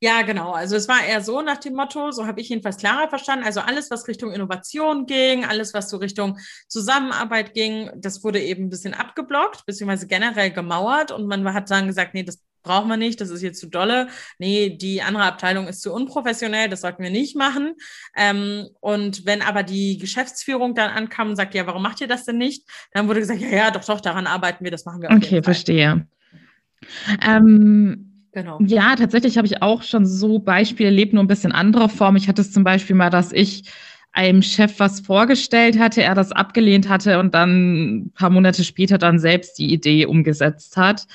Ja, 0.00 0.22
genau. 0.22 0.52
Also 0.52 0.76
es 0.76 0.86
war 0.86 1.04
eher 1.04 1.20
so 1.22 1.42
nach 1.42 1.58
dem 1.58 1.74
Motto, 1.74 2.12
so 2.12 2.24
habe 2.24 2.40
ich 2.40 2.48
jedenfalls 2.50 2.76
klarer 2.76 3.08
verstanden. 3.08 3.44
Also 3.44 3.60
alles, 3.60 3.90
was 3.90 4.06
Richtung 4.06 4.32
Innovation 4.32 5.06
ging, 5.06 5.44
alles, 5.44 5.74
was 5.74 5.90
so 5.90 5.96
Richtung 5.96 6.38
Zusammenarbeit 6.68 7.52
ging, 7.52 7.90
das 7.96 8.22
wurde 8.22 8.40
eben 8.40 8.66
ein 8.66 8.70
bisschen 8.70 8.94
abgeblockt, 8.94 9.66
beziehungsweise 9.66 10.06
generell 10.06 10.52
gemauert 10.52 11.10
und 11.10 11.26
man 11.26 11.52
hat 11.52 11.68
dann 11.70 11.88
gesagt, 11.88 12.14
nee, 12.14 12.22
das 12.22 12.38
brauchen 12.68 12.88
wir 12.88 12.96
nicht, 12.98 13.20
das 13.20 13.30
ist 13.30 13.42
jetzt 13.42 13.60
zu 13.60 13.68
dolle. 13.68 14.08
Nee, 14.38 14.76
die 14.76 15.00
andere 15.00 15.24
Abteilung 15.24 15.66
ist 15.66 15.80
zu 15.80 15.92
unprofessionell, 15.92 16.68
das 16.68 16.82
sollten 16.82 17.02
wir 17.02 17.10
nicht 17.10 17.34
machen. 17.34 17.74
Ähm, 18.14 18.68
und 18.80 19.24
wenn 19.24 19.40
aber 19.40 19.62
die 19.62 19.96
Geschäftsführung 19.98 20.74
dann 20.74 20.90
ankam 20.90 21.30
und 21.30 21.36
sagt, 21.36 21.54
ja, 21.54 21.66
warum 21.66 21.82
macht 21.82 22.00
ihr 22.00 22.08
das 22.08 22.24
denn 22.24 22.36
nicht? 22.36 22.68
Dann 22.92 23.08
wurde 23.08 23.20
gesagt, 23.20 23.40
ja, 23.40 23.48
ja, 23.48 23.70
doch, 23.70 23.84
doch, 23.84 24.00
daran 24.00 24.26
arbeiten 24.26 24.62
wir, 24.64 24.70
das 24.70 24.84
machen 24.84 25.02
wir. 25.02 25.10
Okay, 25.10 25.42
verstehe. 25.42 26.06
Ähm, 27.26 28.04
Genau. 28.32 28.58
Ja, 28.60 28.94
tatsächlich 28.94 29.36
habe 29.38 29.46
ich 29.46 29.62
auch 29.62 29.82
schon 29.82 30.04
so 30.04 30.38
Beispiele 30.38 30.90
erlebt, 30.90 31.14
nur 31.14 31.24
ein 31.24 31.28
bisschen 31.28 31.50
anderer 31.50 31.88
Form. 31.88 32.14
Ich 32.14 32.28
hatte 32.28 32.42
es 32.42 32.52
zum 32.52 32.62
Beispiel 32.62 32.94
mal, 32.94 33.10
dass 33.10 33.32
ich 33.32 33.64
einem 34.12 34.42
Chef 34.42 34.78
was 34.78 35.00
vorgestellt 35.00 35.78
hatte, 35.78 36.02
er 36.02 36.14
das 36.14 36.32
abgelehnt 36.32 36.88
hatte 36.88 37.18
und 37.20 37.34
dann 37.34 37.98
ein 37.98 38.12
paar 38.12 38.30
Monate 38.30 38.64
später 38.64 38.98
dann 38.98 39.18
selbst 39.18 39.58
die 39.58 39.72
Idee 39.72 40.06
umgesetzt 40.06 40.76
hat. 40.76 41.06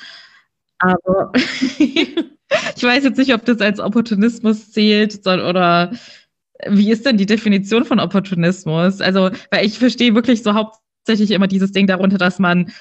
Aber 0.78 1.32
ich 1.78 2.82
weiß 2.82 3.04
jetzt 3.04 3.18
nicht, 3.18 3.34
ob 3.34 3.44
das 3.44 3.60
als 3.60 3.80
Opportunismus 3.80 4.70
zählt 4.70 5.26
oder 5.26 5.92
wie 6.66 6.90
ist 6.90 7.04
denn 7.04 7.16
die 7.16 7.26
Definition 7.26 7.84
von 7.84 8.00
Opportunismus? 8.00 9.00
Also, 9.00 9.30
weil 9.50 9.66
ich 9.66 9.78
verstehe 9.78 10.14
wirklich 10.14 10.42
so 10.42 10.54
hauptsächlich 10.54 11.30
immer 11.32 11.46
dieses 11.46 11.72
Ding 11.72 11.86
darunter, 11.86 12.18
dass 12.18 12.38
man 12.38 12.72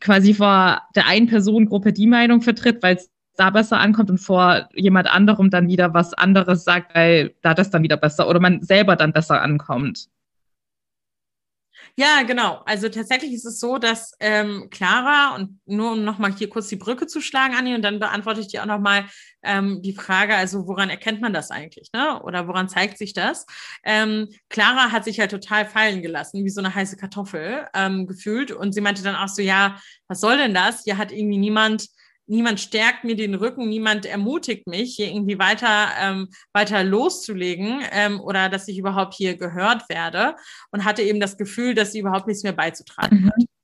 quasi 0.00 0.34
vor 0.34 0.82
der 0.94 1.06
einen 1.06 1.26
Personengruppe 1.26 1.92
die 1.92 2.06
Meinung 2.06 2.42
vertritt, 2.42 2.82
weil 2.82 2.96
es 2.96 3.10
da 3.36 3.50
besser 3.50 3.78
ankommt 3.78 4.10
und 4.10 4.18
vor 4.18 4.68
jemand 4.74 5.08
anderem 5.08 5.50
dann 5.50 5.68
wieder 5.68 5.94
was 5.94 6.14
anderes 6.14 6.64
sagt, 6.64 6.94
weil 6.94 7.34
da 7.42 7.54
das 7.54 7.70
dann 7.70 7.82
wieder 7.82 7.96
besser 7.96 8.28
oder 8.28 8.40
man 8.40 8.62
selber 8.62 8.96
dann 8.96 9.12
besser 9.12 9.40
ankommt. 9.42 10.08
Ja, 11.98 12.22
genau. 12.24 12.60
Also 12.66 12.90
tatsächlich 12.90 13.32
ist 13.32 13.46
es 13.46 13.58
so, 13.58 13.78
dass 13.78 14.12
ähm, 14.20 14.68
Clara, 14.70 15.34
und 15.34 15.58
nur 15.64 15.92
um 15.92 16.04
nochmal 16.04 16.30
hier 16.34 16.50
kurz 16.50 16.68
die 16.68 16.76
Brücke 16.76 17.06
zu 17.06 17.22
schlagen, 17.22 17.54
Anni, 17.54 17.74
und 17.74 17.80
dann 17.80 17.98
beantworte 18.00 18.40
ich 18.40 18.48
dir 18.48 18.60
auch 18.60 18.66
nochmal 18.66 19.06
ähm, 19.42 19.80
die 19.82 19.94
Frage, 19.94 20.34
also 20.36 20.66
woran 20.66 20.90
erkennt 20.90 21.22
man 21.22 21.32
das 21.32 21.50
eigentlich, 21.50 21.88
ne? 21.94 22.22
Oder 22.22 22.48
woran 22.48 22.68
zeigt 22.68 22.98
sich 22.98 23.14
das? 23.14 23.46
Ähm, 23.82 24.28
Clara 24.50 24.92
hat 24.92 25.04
sich 25.04 25.20
halt 25.20 25.30
total 25.30 25.64
fallen 25.64 26.02
gelassen, 26.02 26.44
wie 26.44 26.50
so 26.50 26.60
eine 26.60 26.74
heiße 26.74 26.98
Kartoffel 26.98 27.66
ähm, 27.72 28.06
gefühlt. 28.06 28.50
Und 28.52 28.72
sie 28.74 28.82
meinte 28.82 29.02
dann 29.02 29.16
auch 29.16 29.28
so, 29.28 29.40
ja, 29.40 29.80
was 30.06 30.20
soll 30.20 30.36
denn 30.36 30.52
das? 30.52 30.84
Hier 30.84 30.98
hat 30.98 31.12
irgendwie 31.12 31.38
niemand 31.38 31.88
niemand 32.26 32.60
stärkt 32.60 33.04
mir 33.04 33.16
den 33.16 33.34
Rücken, 33.34 33.68
niemand 33.68 34.06
ermutigt 34.06 34.66
mich, 34.66 34.96
hier 34.96 35.08
irgendwie 35.08 35.38
weiter, 35.38 35.88
ähm, 36.00 36.28
weiter 36.52 36.84
loszulegen 36.84 37.82
ähm, 37.92 38.20
oder 38.20 38.48
dass 38.48 38.68
ich 38.68 38.78
überhaupt 38.78 39.14
hier 39.14 39.36
gehört 39.36 39.88
werde 39.88 40.36
und 40.70 40.84
hatte 40.84 41.02
eben 41.02 41.20
das 41.20 41.36
Gefühl, 41.36 41.74
dass 41.74 41.92
sie 41.92 42.00
überhaupt 42.00 42.26
nichts 42.26 42.42
mehr 42.42 42.52
beizutragen 42.52 43.22
mhm. 43.22 43.26
hat. 43.28 43.55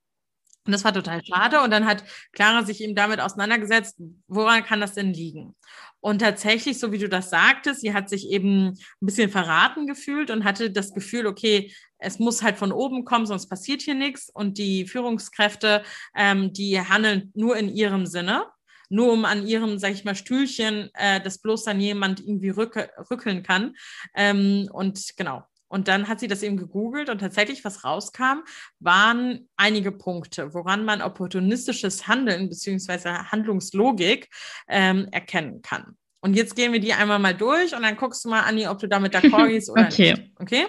Und 0.64 0.73
das 0.73 0.85
war 0.85 0.92
total 0.92 1.25
schade. 1.25 1.61
Und 1.61 1.71
dann 1.71 1.87
hat 1.87 2.04
Clara 2.33 2.64
sich 2.64 2.81
eben 2.81 2.95
damit 2.95 3.21
auseinandergesetzt, 3.21 3.97
woran 4.28 4.64
kann 4.64 4.81
das 4.81 4.95
denn 4.95 5.12
liegen? 5.12 5.57
Und 6.00 6.21
tatsächlich, 6.21 6.78
so 6.78 6.92
wie 6.92 6.99
du 6.99 7.09
das 7.09 7.31
sagtest, 7.31 7.81
sie 7.81 7.95
hat 7.95 8.09
sich 8.09 8.28
eben 8.28 8.69
ein 8.69 8.76
bisschen 9.07 9.31
verraten 9.31 9.87
gefühlt 9.87 10.31
und 10.31 10.45
hatte 10.45 10.71
das 10.71 10.95
Gefühl, 10.95 11.26
okay, 11.26 11.73
es 11.99 12.19
muss 12.19 12.42
halt 12.42 12.57
von 12.59 12.73
oben 12.73 13.04
kommen, 13.04 13.26
sonst 13.26 13.49
passiert 13.49 13.83
hier 13.83 13.95
nichts. 13.95 14.28
Und 14.28 14.59
die 14.59 14.87
Führungskräfte, 14.87 15.83
ähm, 16.16 16.52
die 16.52 16.81
handeln 16.81 17.33
nur 17.35 17.57
in 17.57 17.69
ihrem 17.69 18.07
Sinne, 18.07 18.47
nur 18.88 19.12
um 19.12 19.25
an 19.25 19.47
ihrem, 19.47 19.78
sag 19.78 19.92
ich 19.92 20.04
mal, 20.04 20.14
Stühlchen, 20.14 20.90
äh, 20.95 21.21
das 21.21 21.38
bloß 21.38 21.64
dann 21.64 21.81
jemand 21.81 22.21
irgendwie 22.21 22.50
rücke, 22.50 22.90
rückeln 23.11 23.42
kann. 23.42 23.75
Ähm, 24.14 24.69
und 24.73 25.16
genau. 25.16 25.45
Und 25.73 25.88
dann 25.88 26.07
hat 26.07 26.21
sie 26.21 26.29
das 26.29 26.43
eben 26.43 26.59
gegoogelt 26.59 27.09
und 27.09 27.19
tatsächlich, 27.19 27.64
was 27.64 27.83
rauskam, 27.83 28.41
waren 28.79 29.49
einige 29.57 29.91
Punkte, 29.91 30.52
woran 30.52 30.85
man 30.85 31.00
opportunistisches 31.00 32.07
Handeln 32.07 32.50
beziehungsweise 32.50 33.33
Handlungslogik 33.33 34.29
ähm, 34.69 35.09
erkennen 35.12 35.62
kann. 35.62 35.97
Und 36.21 36.35
jetzt 36.35 36.57
gehen 36.57 36.75
wir 36.75 36.81
die 36.81 36.93
einmal 36.93 37.19
mal 37.19 37.35
durch 37.35 37.75
und 37.75 37.81
dann 37.81 37.97
guckst 37.97 38.23
du 38.23 38.29
mal, 38.29 38.41
Anni, 38.41 38.69
ob 38.69 38.81
du 38.81 38.87
damit 38.87 39.14
d'accord 39.14 39.49
gehst 39.49 39.71
oder 39.71 39.87
okay. 39.87 40.12
nicht. 40.12 40.31
Okay. 40.38 40.67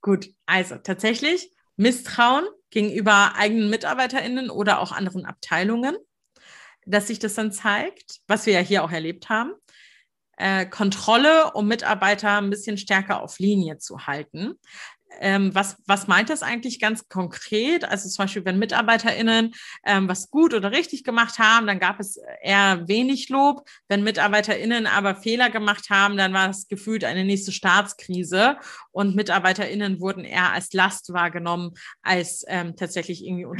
Gut, 0.00 0.28
also 0.46 0.76
tatsächlich 0.76 1.50
Misstrauen 1.76 2.44
gegenüber 2.70 3.32
eigenen 3.34 3.68
MitarbeiterInnen 3.68 4.48
oder 4.48 4.78
auch 4.78 4.92
anderen 4.92 5.26
Abteilungen, 5.26 5.96
dass 6.86 7.08
sich 7.08 7.18
das 7.18 7.34
dann 7.34 7.50
zeigt, 7.50 8.20
was 8.28 8.46
wir 8.46 8.52
ja 8.52 8.60
hier 8.60 8.84
auch 8.84 8.92
erlebt 8.92 9.28
haben. 9.28 9.54
Äh, 10.40 10.64
Kontrolle, 10.64 11.52
um 11.52 11.68
Mitarbeiter 11.68 12.38
ein 12.38 12.48
bisschen 12.48 12.78
stärker 12.78 13.22
auf 13.22 13.38
Linie 13.38 13.76
zu 13.76 14.06
halten. 14.06 14.54
Ähm, 15.20 15.54
was, 15.54 15.76
was 15.86 16.06
meint 16.06 16.30
das 16.30 16.42
eigentlich 16.42 16.80
ganz 16.80 17.08
konkret? 17.08 17.84
Also 17.84 18.08
zum 18.08 18.22
Beispiel, 18.22 18.46
wenn 18.46 18.58
MitarbeiterInnen 18.58 19.52
ähm, 19.84 20.08
was 20.08 20.30
gut 20.30 20.54
oder 20.54 20.70
richtig 20.70 21.04
gemacht 21.04 21.38
haben, 21.38 21.66
dann 21.66 21.78
gab 21.78 22.00
es 22.00 22.18
eher 22.40 22.88
wenig 22.88 23.28
Lob. 23.28 23.68
Wenn 23.86 24.02
MitarbeiterInnen 24.02 24.86
aber 24.86 25.14
Fehler 25.14 25.50
gemacht 25.50 25.90
haben, 25.90 26.16
dann 26.16 26.32
war 26.32 26.48
es 26.48 26.68
gefühlt 26.68 27.04
eine 27.04 27.26
nächste 27.26 27.52
Staatskrise 27.52 28.56
und 28.92 29.14
MitarbeiterInnen 29.16 30.00
wurden 30.00 30.24
eher 30.24 30.52
als 30.52 30.72
Last 30.72 31.12
wahrgenommen 31.12 31.74
als 32.00 32.46
ähm, 32.48 32.76
tatsächlich 32.76 33.22
irgendwie 33.26 33.44
mhm. 33.44 33.50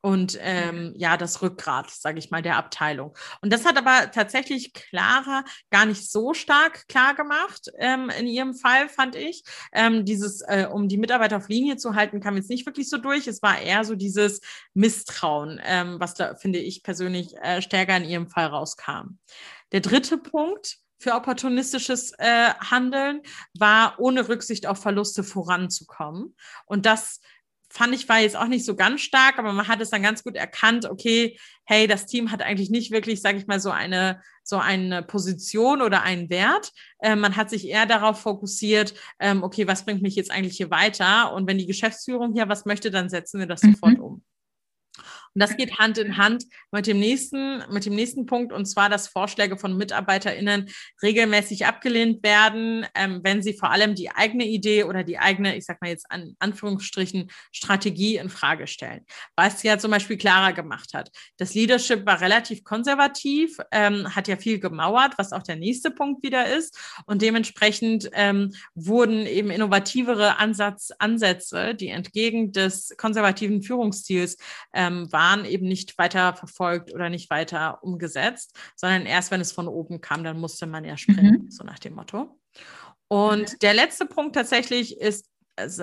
Und 0.00 0.38
ähm, 0.40 0.94
ja, 0.96 1.16
das 1.16 1.42
Rückgrat, 1.42 1.90
sage 1.90 2.18
ich 2.18 2.30
mal, 2.30 2.42
der 2.42 2.56
Abteilung. 2.56 3.16
Und 3.42 3.52
das 3.52 3.64
hat 3.64 3.76
aber 3.76 4.10
tatsächlich 4.12 4.72
Clara 4.72 5.44
gar 5.70 5.86
nicht 5.86 6.10
so 6.10 6.34
stark 6.34 6.86
klar 6.88 7.14
gemacht 7.14 7.68
ähm, 7.78 8.10
in 8.18 8.26
ihrem 8.26 8.54
Fall, 8.54 8.88
fand 8.88 9.16
ich. 9.16 9.42
Ähm, 9.72 10.04
dieses, 10.04 10.40
äh, 10.42 10.68
um 10.70 10.88
die 10.88 10.98
Mitarbeiter 10.98 11.36
auf 11.36 11.48
Linie 11.48 11.76
zu 11.76 11.94
halten, 11.94 12.20
kam 12.20 12.36
jetzt 12.36 12.50
nicht 12.50 12.66
wirklich 12.66 12.88
so 12.88 12.98
durch. 12.98 13.26
Es 13.26 13.42
war 13.42 13.60
eher 13.60 13.84
so 13.84 13.96
dieses 13.96 14.40
Misstrauen, 14.74 15.60
ähm, 15.64 15.96
was 15.98 16.14
da, 16.14 16.36
finde 16.36 16.60
ich 16.60 16.82
persönlich, 16.82 17.34
äh, 17.42 17.60
stärker 17.60 17.96
in 17.96 18.04
ihrem 18.04 18.28
Fall 18.28 18.46
rauskam. 18.46 19.18
Der 19.72 19.80
dritte 19.80 20.16
Punkt, 20.16 20.78
für 21.00 21.14
opportunistisches 21.14 22.12
äh, 22.18 22.52
Handeln 22.58 23.22
war, 23.56 23.94
ohne 23.98 24.28
Rücksicht 24.28 24.66
auf 24.66 24.82
Verluste 24.82 25.22
voranzukommen. 25.22 26.34
Und 26.66 26.86
das 26.86 27.20
fand 27.70 27.94
ich 27.94 28.08
war 28.08 28.20
jetzt 28.20 28.36
auch 28.36 28.46
nicht 28.46 28.64
so 28.64 28.74
ganz 28.74 29.00
stark, 29.02 29.38
aber 29.38 29.52
man 29.52 29.68
hat 29.68 29.80
es 29.80 29.90
dann 29.90 30.02
ganz 30.02 30.24
gut 30.24 30.36
erkannt, 30.36 30.86
okay, 30.86 31.38
hey, 31.64 31.86
das 31.86 32.06
Team 32.06 32.30
hat 32.30 32.42
eigentlich 32.42 32.70
nicht 32.70 32.90
wirklich, 32.90 33.20
sage 33.20 33.38
ich 33.38 33.46
mal, 33.46 33.60
so 33.60 33.70
eine, 33.70 34.22
so 34.42 34.56
eine 34.56 35.02
Position 35.02 35.82
oder 35.82 36.02
einen 36.02 36.30
Wert. 36.30 36.72
Äh, 37.00 37.14
man 37.14 37.36
hat 37.36 37.50
sich 37.50 37.68
eher 37.68 37.86
darauf 37.86 38.20
fokussiert, 38.20 38.94
ähm, 39.20 39.42
okay, 39.42 39.66
was 39.66 39.84
bringt 39.84 40.02
mich 40.02 40.16
jetzt 40.16 40.30
eigentlich 40.30 40.56
hier 40.56 40.70
weiter? 40.70 41.32
Und 41.34 41.46
wenn 41.46 41.58
die 41.58 41.66
Geschäftsführung 41.66 42.32
hier 42.32 42.48
was 42.48 42.64
möchte, 42.64 42.90
dann 42.90 43.10
setzen 43.10 43.38
wir 43.38 43.46
das 43.46 43.62
mhm. 43.62 43.72
sofort 43.72 43.98
um. 43.98 44.22
Und 45.38 45.42
das 45.42 45.56
geht 45.56 45.78
Hand 45.78 45.98
in 45.98 46.16
Hand 46.16 46.46
mit 46.72 46.88
dem 46.88 46.98
nächsten, 46.98 47.62
mit 47.70 47.86
dem 47.86 47.94
nächsten 47.94 48.26
Punkt, 48.26 48.52
und 48.52 48.66
zwar, 48.66 48.88
dass 48.88 49.06
Vorschläge 49.06 49.56
von 49.56 49.76
MitarbeiterInnen 49.76 50.68
regelmäßig 51.00 51.64
abgelehnt 51.64 52.24
werden, 52.24 52.84
ähm, 52.96 53.20
wenn 53.22 53.40
sie 53.40 53.52
vor 53.54 53.70
allem 53.70 53.94
die 53.94 54.10
eigene 54.10 54.44
Idee 54.46 54.82
oder 54.82 55.04
die 55.04 55.20
eigene, 55.20 55.56
ich 55.56 55.64
sag 55.64 55.80
mal 55.80 55.90
jetzt 55.90 56.10
an 56.10 56.34
Anführungsstrichen, 56.40 57.30
Strategie 57.52 58.16
in 58.16 58.30
Frage 58.30 58.66
stellen. 58.66 59.06
Was 59.36 59.62
ja 59.62 59.78
zum 59.78 59.92
Beispiel 59.92 60.16
Clara 60.16 60.50
gemacht 60.50 60.92
hat. 60.92 61.12
Das 61.36 61.54
Leadership 61.54 62.04
war 62.04 62.20
relativ 62.20 62.64
konservativ, 62.64 63.58
ähm, 63.70 64.12
hat 64.16 64.26
ja 64.26 64.38
viel 64.38 64.58
gemauert, 64.58 65.14
was 65.18 65.32
auch 65.32 65.44
der 65.44 65.54
nächste 65.54 65.92
Punkt 65.92 66.24
wieder 66.24 66.52
ist. 66.52 66.76
Und 67.06 67.22
dementsprechend 67.22 68.10
ähm, 68.12 68.52
wurden 68.74 69.24
eben 69.24 69.52
innovativere 69.52 70.38
Ansatz, 70.38 70.90
Ansätze, 70.98 71.76
die 71.76 71.90
entgegen 71.90 72.50
des 72.50 72.96
konservativen 72.96 73.62
Führungsstils 73.62 74.36
ähm, 74.74 75.06
waren 75.12 75.27
eben 75.44 75.66
nicht 75.66 75.96
weiter 75.98 76.34
verfolgt 76.34 76.92
oder 76.94 77.08
nicht 77.08 77.30
weiter 77.30 77.82
umgesetzt, 77.82 78.56
sondern 78.76 79.06
erst 79.06 79.30
wenn 79.30 79.40
es 79.40 79.52
von 79.52 79.68
oben 79.68 80.00
kam, 80.00 80.24
dann 80.24 80.40
musste 80.40 80.66
man 80.66 80.84
ja 80.84 80.96
springen, 80.96 81.44
mhm. 81.44 81.50
so 81.50 81.64
nach 81.64 81.78
dem 81.78 81.94
Motto. 81.94 82.38
Und 83.08 83.62
der 83.62 83.74
letzte 83.74 84.06
Punkt 84.06 84.34
tatsächlich 84.34 85.00
ist 85.00 85.30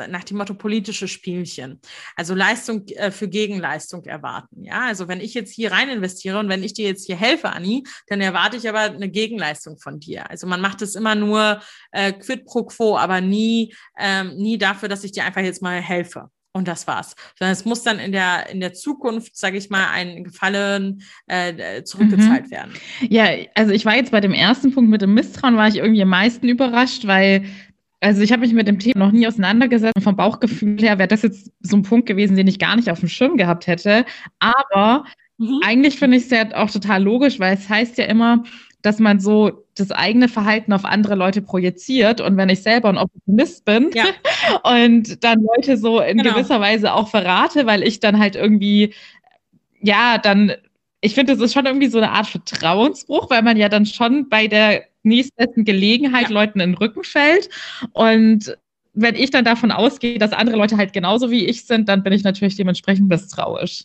nach 0.07 0.23
dem 0.23 0.37
Motto 0.37 0.53
politische 0.53 1.07
Spielchen. 1.07 1.81
Also 2.15 2.33
Leistung 2.33 2.87
äh, 2.89 3.11
für 3.11 3.27
Gegenleistung 3.27 4.05
erwarten. 4.05 4.63
Ja, 4.63 4.85
also 4.85 5.07
wenn 5.07 5.19
ich 5.19 5.33
jetzt 5.33 5.53
hier 5.53 5.71
rein 5.71 5.89
investiere 5.89 6.39
und 6.39 6.49
wenn 6.49 6.63
ich 6.63 6.73
dir 6.73 6.87
jetzt 6.87 7.05
hier 7.05 7.15
helfe, 7.15 7.49
Anni, 7.49 7.83
dann 8.07 8.21
erwarte 8.21 8.57
ich 8.57 8.69
aber 8.69 8.81
eine 8.81 9.09
Gegenleistung 9.09 9.77
von 9.77 9.99
dir. 9.99 10.29
Also 10.29 10.47
man 10.47 10.61
macht 10.61 10.81
es 10.81 10.95
immer 10.95 11.15
nur 11.15 11.61
äh, 11.91 12.13
quid 12.13 12.45
pro 12.45 12.63
quo, 12.63 12.97
aber 12.97 13.21
nie, 13.21 13.73
ähm, 13.97 14.35
nie 14.35 14.57
dafür, 14.57 14.89
dass 14.89 15.03
ich 15.03 15.11
dir 15.11 15.25
einfach 15.25 15.41
jetzt 15.41 15.61
mal 15.61 15.81
helfe. 15.81 16.29
Und 16.55 16.69
das 16.69 16.87
war's. 16.87 17.17
Sondern 17.37 17.51
es 17.51 17.65
muss 17.65 17.83
dann 17.83 17.99
in 17.99 18.13
der, 18.13 18.49
in 18.49 18.61
der 18.61 18.73
Zukunft, 18.73 19.35
sage 19.35 19.57
ich 19.57 19.69
mal, 19.69 19.89
ein 19.91 20.23
Gefallen 20.23 21.01
äh, 21.27 21.83
zurückgezahlt 21.83 22.45
mhm. 22.45 22.51
werden. 22.51 22.73
Ja, 23.09 23.27
also 23.55 23.73
ich 23.73 23.83
war 23.83 23.97
jetzt 23.97 24.11
bei 24.11 24.21
dem 24.21 24.31
ersten 24.31 24.73
Punkt 24.73 24.89
mit 24.89 25.01
dem 25.01 25.13
Misstrauen, 25.13 25.57
war 25.57 25.67
ich 25.67 25.75
irgendwie 25.75 26.01
am 26.01 26.07
meisten 26.07 26.47
überrascht, 26.47 27.07
weil 27.07 27.43
also 27.99 28.21
ich 28.21 28.31
habe 28.31 28.39
mich 28.43 28.53
mit 28.53 28.69
dem 28.69 28.79
Thema 28.79 28.99
noch 28.99 29.11
nie 29.11 29.27
auseinandergesetzt 29.27 29.97
und 29.97 30.03
vom 30.03 30.15
Bauchgefühl 30.15 30.79
her 30.79 30.97
wäre 30.97 31.09
das 31.09 31.23
jetzt 31.23 31.51
so 31.59 31.75
ein 31.75 31.83
Punkt 31.83 32.07
gewesen, 32.07 32.37
den 32.37 32.47
ich 32.47 32.57
gar 32.57 32.77
nicht 32.77 32.89
auf 32.89 33.01
dem 33.01 33.09
Schirm 33.09 33.35
gehabt 33.35 33.67
hätte. 33.67 34.05
Aber 34.39 35.03
mhm. 35.37 35.59
eigentlich 35.61 35.99
finde 35.99 36.15
ich 36.15 36.23
es 36.23 36.29
ja 36.29 36.55
auch 36.55 36.71
total 36.71 37.03
logisch, 37.03 37.37
weil 37.37 37.55
es 37.55 37.67
heißt 37.67 37.97
ja 37.97 38.05
immer, 38.05 38.43
dass 38.81 38.99
man 38.99 39.19
so 39.19 39.64
das 39.75 39.91
eigene 39.91 40.29
Verhalten 40.29 40.73
auf 40.73 40.85
andere 40.85 41.15
Leute 41.15 41.41
projiziert. 41.41 42.21
Und 42.21 42.37
wenn 42.37 42.49
ich 42.49 42.63
selber 42.63 42.89
ein 42.89 42.97
Opportunist 42.97 43.65
bin 43.65 43.91
ja. 43.93 44.05
und 44.63 45.23
dann 45.23 45.41
Leute 45.41 45.77
so 45.77 45.99
in 45.99 46.17
genau. 46.17 46.33
gewisser 46.33 46.59
Weise 46.59 46.93
auch 46.93 47.09
verrate, 47.09 47.65
weil 47.65 47.83
ich 47.83 47.99
dann 47.99 48.19
halt 48.19 48.35
irgendwie, 48.35 48.93
ja, 49.81 50.17
dann, 50.17 50.53
ich 51.01 51.13
finde, 51.13 51.33
das 51.33 51.41
ist 51.41 51.53
schon 51.53 51.65
irgendwie 51.65 51.87
so 51.87 51.97
eine 51.97 52.11
Art 52.11 52.27
Vertrauensbruch, 52.27 53.29
weil 53.29 53.43
man 53.43 53.57
ja 53.57 53.69
dann 53.69 53.85
schon 53.85 54.29
bei 54.29 54.47
der 54.47 54.83
nächstbesten 55.03 55.65
Gelegenheit 55.65 56.29
ja. 56.29 56.33
Leuten 56.33 56.59
in 56.59 56.71
den 56.71 56.77
Rücken 56.77 57.03
fällt. 57.03 57.49
Und 57.91 58.57
wenn 58.93 59.15
ich 59.15 59.29
dann 59.29 59.45
davon 59.45 59.71
ausgehe, 59.71 60.17
dass 60.17 60.31
andere 60.31 60.55
Leute 60.55 60.77
halt 60.77 60.93
genauso 60.93 61.29
wie 61.29 61.45
ich 61.45 61.65
sind, 61.65 61.89
dann 61.89 62.01
bin 62.01 62.13
ich 62.13 62.23
natürlich 62.23 62.55
dementsprechend 62.55 63.09
misstrauisch. 63.09 63.83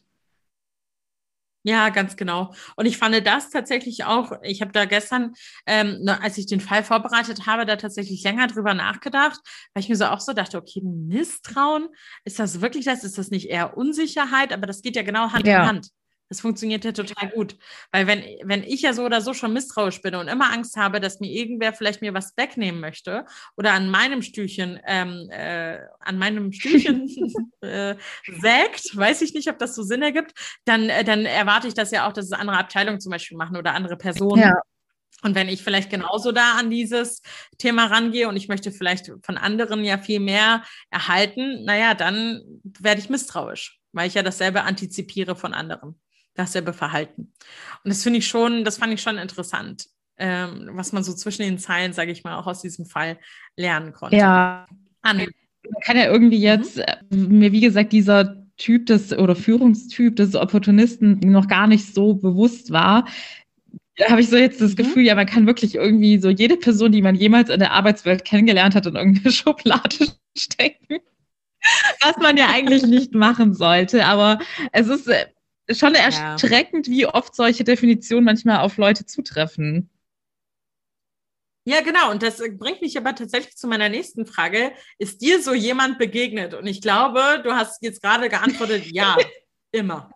Ja, 1.63 1.91
ganz 1.91 2.17
genau. 2.17 2.55
Und 2.77 2.87
ich 2.87 2.97
fand 2.97 3.27
das 3.27 3.51
tatsächlich 3.51 4.05
auch, 4.05 4.33
ich 4.43 4.63
habe 4.63 4.73
da 4.73 4.87
gestern, 4.87 5.35
ähm, 5.67 5.99
ne, 6.03 6.23
als 6.23 6.39
ich 6.39 6.47
den 6.47 6.61
Fall 6.61 6.83
vorbereitet 6.83 7.47
habe, 7.47 7.67
da 7.67 7.77
tatsächlich 7.77 8.23
länger 8.23 8.47
drüber 8.47 8.73
nachgedacht, 8.73 9.39
weil 9.75 9.83
ich 9.83 9.89
mir 9.91 9.97
so 9.97 10.07
auch 10.07 10.21
so 10.21 10.33
dachte, 10.33 10.57
okay, 10.57 10.81
Misstrauen, 10.83 11.89
ist 12.25 12.39
das 12.39 12.63
wirklich 12.63 12.87
das? 12.87 13.05
Ist 13.05 13.19
das 13.19 13.31
nicht 13.31 13.51
eher 13.51 13.77
Unsicherheit? 13.77 14.53
Aber 14.55 14.67
das 14.67 14.81
geht 14.81 14.97
ja 14.97 15.03
genau 15.03 15.33
Hand 15.33 15.47
ja. 15.47 15.63
in 15.63 15.69
Hand. 15.69 15.89
Das 16.31 16.41
funktioniert 16.41 16.85
ja 16.85 16.93
total 16.93 17.29
gut. 17.29 17.57
Weil 17.91 18.07
wenn, 18.07 18.23
wenn 18.45 18.63
ich 18.63 18.83
ja 18.83 18.93
so 18.93 19.05
oder 19.05 19.21
so 19.21 19.35
schon 19.35 19.53
misstrauisch 19.53 20.01
bin 20.01 20.15
und 20.15 20.29
immer 20.29 20.53
Angst 20.53 20.77
habe, 20.77 21.01
dass 21.01 21.19
mir 21.19 21.29
irgendwer 21.29 21.73
vielleicht 21.73 22.03
mir 22.03 22.15
was 22.15 22.37
wegnehmen 22.37 22.81
möchte 22.81 23.27
oder 23.57 23.73
an 23.73 23.91
meinem 23.91 24.23
Stühlchen, 24.23 24.79
ähm, 24.87 25.29
äh, 25.31 25.79
an 25.99 26.19
meinem 26.19 26.53
Stühlchen 26.53 27.09
äh, 27.63 27.97
sägt, 28.41 28.97
weiß 28.97 29.23
ich 29.23 29.35
nicht, 29.35 29.51
ob 29.51 29.59
das 29.59 29.75
so 29.75 29.83
Sinn 29.83 30.03
ergibt, 30.03 30.33
dann, 30.65 30.89
äh, 30.89 31.03
dann 31.03 31.27
erwarte 31.27 31.67
ich 31.67 31.75
das 31.75 31.91
ja 31.91 32.09
auch, 32.09 32.13
dass 32.13 32.27
es 32.27 32.33
andere 32.33 32.59
Abteilungen 32.59 33.01
zum 33.01 33.11
Beispiel 33.11 33.37
machen 33.37 33.57
oder 33.57 33.75
andere 33.75 33.97
Personen. 33.97 34.43
Ja. 34.43 34.63
Und 35.23 35.35
wenn 35.35 35.49
ich 35.49 35.65
vielleicht 35.65 35.91
genauso 35.91 36.31
da 36.31 36.59
an 36.59 36.71
dieses 36.71 37.23
Thema 37.59 37.87
rangehe 37.87 38.29
und 38.29 38.37
ich 38.37 38.47
möchte 38.47 38.71
vielleicht 38.71 39.11
von 39.23 39.37
anderen 39.37 39.83
ja 39.83 39.99
viel 39.99 40.21
mehr 40.21 40.63
erhalten, 40.91 41.65
naja, 41.65 41.95
dann 41.95 42.41
werde 42.63 43.01
ich 43.01 43.11
misstrauisch, 43.11 43.81
weil 43.91 44.07
ich 44.07 44.15
ja 44.15 44.23
dasselbe 44.23 44.63
antizipiere 44.63 45.35
von 45.35 45.55
anderen 45.55 46.01
dasselbe 46.35 46.73
Verhalten. 46.73 47.33
Und 47.85 47.89
das 47.89 48.03
finde 48.03 48.19
ich 48.19 48.29
schon, 48.29 48.65
das 48.65 48.79
fand 48.79 48.93
ich 48.93 49.03
schon 49.03 49.19
interessant, 49.19 49.87
ähm, 50.19 50.71
was 50.73 50.93
man 50.93 51.03
so 51.03 51.13
zwischen 51.15 51.43
den 51.43 51.59
Zeilen, 51.59 51.93
sage 51.93 52.13
ich 52.13 52.25
mal, 52.25 52.37
auch 52.37 52.47
aus 52.47 52.63
diesem 52.63 52.87
Fall 52.87 53.19
lernen 53.57 53.93
konnte. 53.93 54.17
Ja. 54.17 54.67
Anne. 55.03 55.29
Man 55.63 55.83
kann 55.83 55.97
ja 55.97 56.07
irgendwie 56.07 56.39
mhm. 56.39 56.43
jetzt, 56.43 56.81
mhm. 57.11 57.39
mir 57.39 57.53
wie 57.53 57.61
gesagt, 57.61 57.93
dieser 57.93 58.37
Typ 58.57 58.87
des 58.87 59.13
oder 59.13 59.35
Führungstyp 59.35 60.17
des 60.17 60.35
Opportunisten 60.35 61.19
noch 61.21 61.49
gar 61.49 61.67
nicht 61.67 61.95
so 61.95 62.15
bewusst 62.15 62.71
war. 62.71 63.07
Da 63.97 64.11
habe 64.11 64.21
ich 64.21 64.29
so 64.29 64.37
jetzt 64.37 64.61
das 64.61 64.73
mhm. 64.73 64.77
Gefühl, 64.77 65.03
ja, 65.05 65.15
man 65.15 65.27
kann 65.27 65.47
wirklich 65.47 65.75
irgendwie 65.75 66.19
so 66.19 66.29
jede 66.31 66.57
Person, 66.57 66.93
die 66.93 67.03
man 67.03 67.15
jemals 67.15 67.51
in 67.51 67.59
der 67.59 67.73
Arbeitswelt 67.73 68.25
kennengelernt 68.25 68.75
hat, 68.75 68.87
in 68.87 68.97
irgendeine 68.97 69.33
Schublade 69.33 70.09
stecken. 70.37 70.99
Was 72.01 72.17
man 72.17 72.37
ja 72.37 72.49
eigentlich 72.51 72.85
nicht 72.85 73.15
machen 73.15 73.53
sollte. 73.53 74.07
Aber 74.07 74.39
es 74.73 74.89
ist 74.89 75.09
äh, 75.09 75.27
schon 75.73 75.95
erschreckend, 75.95 76.87
ja. 76.87 76.93
wie 76.93 77.07
oft 77.07 77.35
solche 77.35 77.65
Definitionen 77.65 78.25
manchmal 78.25 78.61
auf 78.61 78.77
Leute 78.77 79.07
zutreffen. 79.07 79.91
Ja, 81.65 81.83
genau. 81.83 82.11
Und 82.11 82.23
das 82.23 82.39
bringt 82.39 82.81
mich 82.81 82.97
aber 82.97 83.15
tatsächlich 83.15 83.57
zu 83.57 83.69
meiner 83.69 83.89
nächsten 83.89 84.27
Frage. 84.27 84.73
Ist 84.99 85.21
dir 85.21 85.43
so 85.43 85.53
jemand 85.53 85.99
begegnet? 85.99 86.55
Und 86.55 86.67
ich 86.67 86.81
glaube, 86.81 87.43
du 87.45 87.53
hast 87.53 87.83
jetzt 87.83 88.03
gerade 88.03 88.29
geantwortet, 88.29 88.87
ja, 88.87 89.17
immer. 89.73 90.11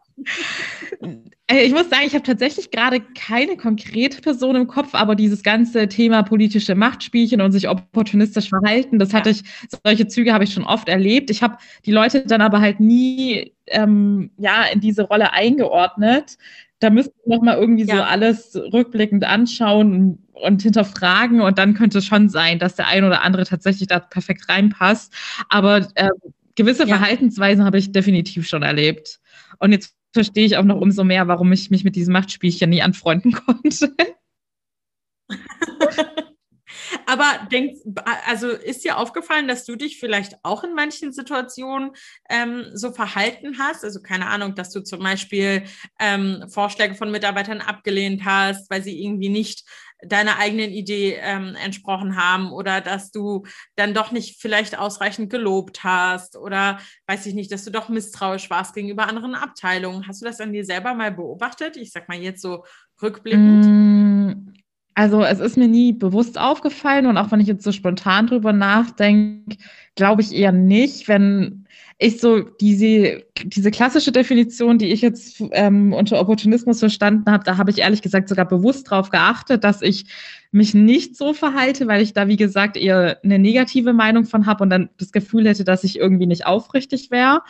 Äh, 1.47 1.67
ich 1.67 1.73
muss 1.73 1.91
sagen, 1.91 2.05
ich 2.07 2.15
habe 2.15 2.25
tatsächlich 2.25 2.71
gerade 2.71 3.01
keine 3.01 3.57
konkrete 3.57 4.23
Person 4.23 4.57
im 4.57 4.67
Kopf, 4.67 4.95
aber 4.95 5.15
dieses 5.15 5.43
ganze 5.43 5.89
Thema 5.89 6.23
politische 6.23 6.75
Machtspielchen 6.75 7.41
und 7.41 7.53
sich 7.53 7.69
opportunistisch 7.69 8.49
verhalten, 8.49 8.99
das 8.99 9.13
hatte 9.13 9.31
ich, 9.31 9.43
solche 9.85 10.07
Züge 10.07 10.33
habe 10.33 10.45
ich 10.45 10.55
schon 10.55 10.65
oft 10.65 10.89
erlebt. 10.89 11.31
Ich 11.31 11.43
habe 11.43 11.59
die 11.85 11.93
Leute 11.93 12.25
dann 12.25 12.41
aber 12.41 12.61
halt 12.61 12.81
nie 12.81 13.53
ähm, 13.67 14.31
ja, 14.39 14.65
in 14.73 14.81
diese 14.81 15.03
Rolle 15.03 15.33
eingeordnet. 15.33 16.39
Da 16.81 16.91
müsste 16.91 17.13
ich 17.21 17.27
nochmal 17.27 17.59
irgendwie 17.59 17.85
ja. 17.85 17.97
so 17.97 18.03
alles 18.03 18.57
rückblickend 18.57 19.25
anschauen 19.25 20.19
und 20.33 20.63
hinterfragen 20.63 21.41
und 21.41 21.59
dann 21.59 21.75
könnte 21.75 21.99
es 21.99 22.07
schon 22.07 22.29
sein, 22.29 22.59
dass 22.59 22.75
der 22.77 22.89
ein 22.89 23.05
oder 23.05 23.23
andere 23.23 23.45
tatsächlich 23.45 23.89
da 23.89 24.01
perfekt 24.01 24.49
reinpasst. 24.49 25.13
Aber 25.49 25.87
äh, 25.95 26.09
gewisse 26.55 26.87
ja. 26.87 26.97
Verhaltensweisen 26.97 27.65
habe 27.65 27.79
ich 27.79 27.93
definitiv 27.93 28.47
schon 28.47 28.63
erlebt. 28.63 29.21
Und 29.59 29.73
jetzt 29.73 29.95
verstehe 30.15 30.47
ich 30.47 30.57
auch 30.57 30.65
noch 30.65 30.81
umso 30.81 31.05
mehr, 31.05 31.29
warum 31.29 31.53
ich 31.53 31.71
mich 31.71 31.85
mit 31.85 31.97
diesem 31.97 32.13
Machtspielchen 32.13 32.71
nie 32.71 32.83
anfreunden 32.83 33.33
konnte. 33.47 33.95
Aber 37.15 37.47
denk, 37.47 37.79
also 38.27 38.49
ist 38.49 38.83
dir 38.83 38.99
aufgefallen, 38.99 39.47
dass 39.47 39.65
du 39.65 39.77
dich 39.77 40.01
vielleicht 40.01 40.37
auch 40.43 40.65
in 40.65 40.75
manchen 40.75 41.13
Situationen 41.13 41.93
ähm, 42.29 42.67
so 42.75 42.91
verhalten 42.91 43.57
hast? 43.61 43.85
Also 43.85 44.03
keine 44.03 44.27
Ahnung, 44.27 44.57
dass 44.57 44.71
du 44.71 44.81
zum 44.83 44.99
Beispiel 44.99 45.63
ähm, 46.01 46.45
Vorschläge 46.49 46.97
von 46.97 47.13
Mitarbeitern 47.13 47.61
abgelehnt 47.61 48.25
hast, 48.25 48.69
weil 48.69 48.83
sie 48.83 49.01
irgendwie 49.01 49.29
nicht 49.29 49.65
deiner 50.03 50.39
eigenen 50.39 50.73
Idee 50.73 51.21
ähm, 51.21 51.55
entsprochen 51.55 52.17
haben 52.17 52.51
oder 52.51 52.81
dass 52.81 53.13
du 53.13 53.45
dann 53.77 53.95
doch 53.95 54.11
nicht 54.11 54.43
vielleicht 54.43 54.77
ausreichend 54.77 55.31
gelobt 55.31 55.85
hast 55.85 56.37
oder 56.37 56.81
weiß 57.07 57.27
ich 57.27 57.35
nicht, 57.35 57.53
dass 57.53 57.65
du 57.65 57.71
doch 57.71 57.89
misstrauisch 57.89 58.51
warst 58.51 58.75
gegenüber 58.75 59.07
anderen 59.07 59.37
Abteilungen. 59.37 60.09
Hast 60.09 60.21
du 60.21 60.27
das 60.27 60.41
an 60.41 60.53
dir 60.53 60.65
selber 60.65 60.95
mal 60.95 61.13
beobachtet? 61.13 61.77
Ich 61.77 61.93
sag 61.93 62.09
mal 62.09 62.19
jetzt 62.19 62.43
so 62.43 62.65
rückblickend. 63.01 63.67
Mm, 63.67 64.64
also 64.95 65.25
es 65.25 65.41
ist 65.41 65.57
mir 65.57 65.69
nie 65.69 65.93
bewusst 65.93 66.39
aufgefallen 66.39 67.07
und 67.07 67.17
auch 67.17 67.33
wenn 67.33 67.41
ich 67.41 67.49
jetzt 67.49 67.65
so 67.65 67.73
spontan 67.73 68.29
drüber 68.29 68.53
nachdenke, 68.53 69.57
glaube 69.97 70.23
ich 70.23 70.33
eher 70.33 70.53
nicht, 70.53 71.09
wenn 71.09 71.65
ich 71.99 72.21
so 72.21 72.41
diese, 72.41 73.25
diese 73.45 73.71
klassische 73.71 74.11
Definition, 74.11 74.79
die 74.79 74.93
ich 74.93 75.01
jetzt 75.01 75.43
ähm, 75.53 75.93
unter 75.93 76.21
Opportunismus 76.21 76.81
verstanden 76.81 77.31
habe, 77.31 77.45
da 77.45 77.57
habe 77.57 77.71
ich 77.71 77.79
ehrlich 77.79 78.03
gesagt 78.03 78.29
sogar 78.29 78.47
bewusst 78.47 78.91
darauf 78.91 79.11
geachtet, 79.11 79.63
dass 79.63 79.81
ich 79.81 80.07
mich 80.51 80.75
nicht 80.75 81.17
so 81.17 81.33
verhalte, 81.33 81.87
weil 81.87 82.03
ich 82.03 82.13
da, 82.13 82.27
wie 82.27 82.37
gesagt, 82.37 82.77
eher 82.77 83.19
eine 83.25 83.39
negative 83.39 83.93
Meinung 83.93 84.25
von 84.25 84.47
habe 84.47 84.63
und 84.65 84.71
dann 84.71 84.91
das 84.99 85.13
Gefühl 85.13 85.49
hätte, 85.49 85.65
dass 85.65 85.85
ich 85.85 85.99
irgendwie 85.99 86.27
nicht 86.27 86.47
aufrichtig 86.47 87.11
wäre. 87.11 87.43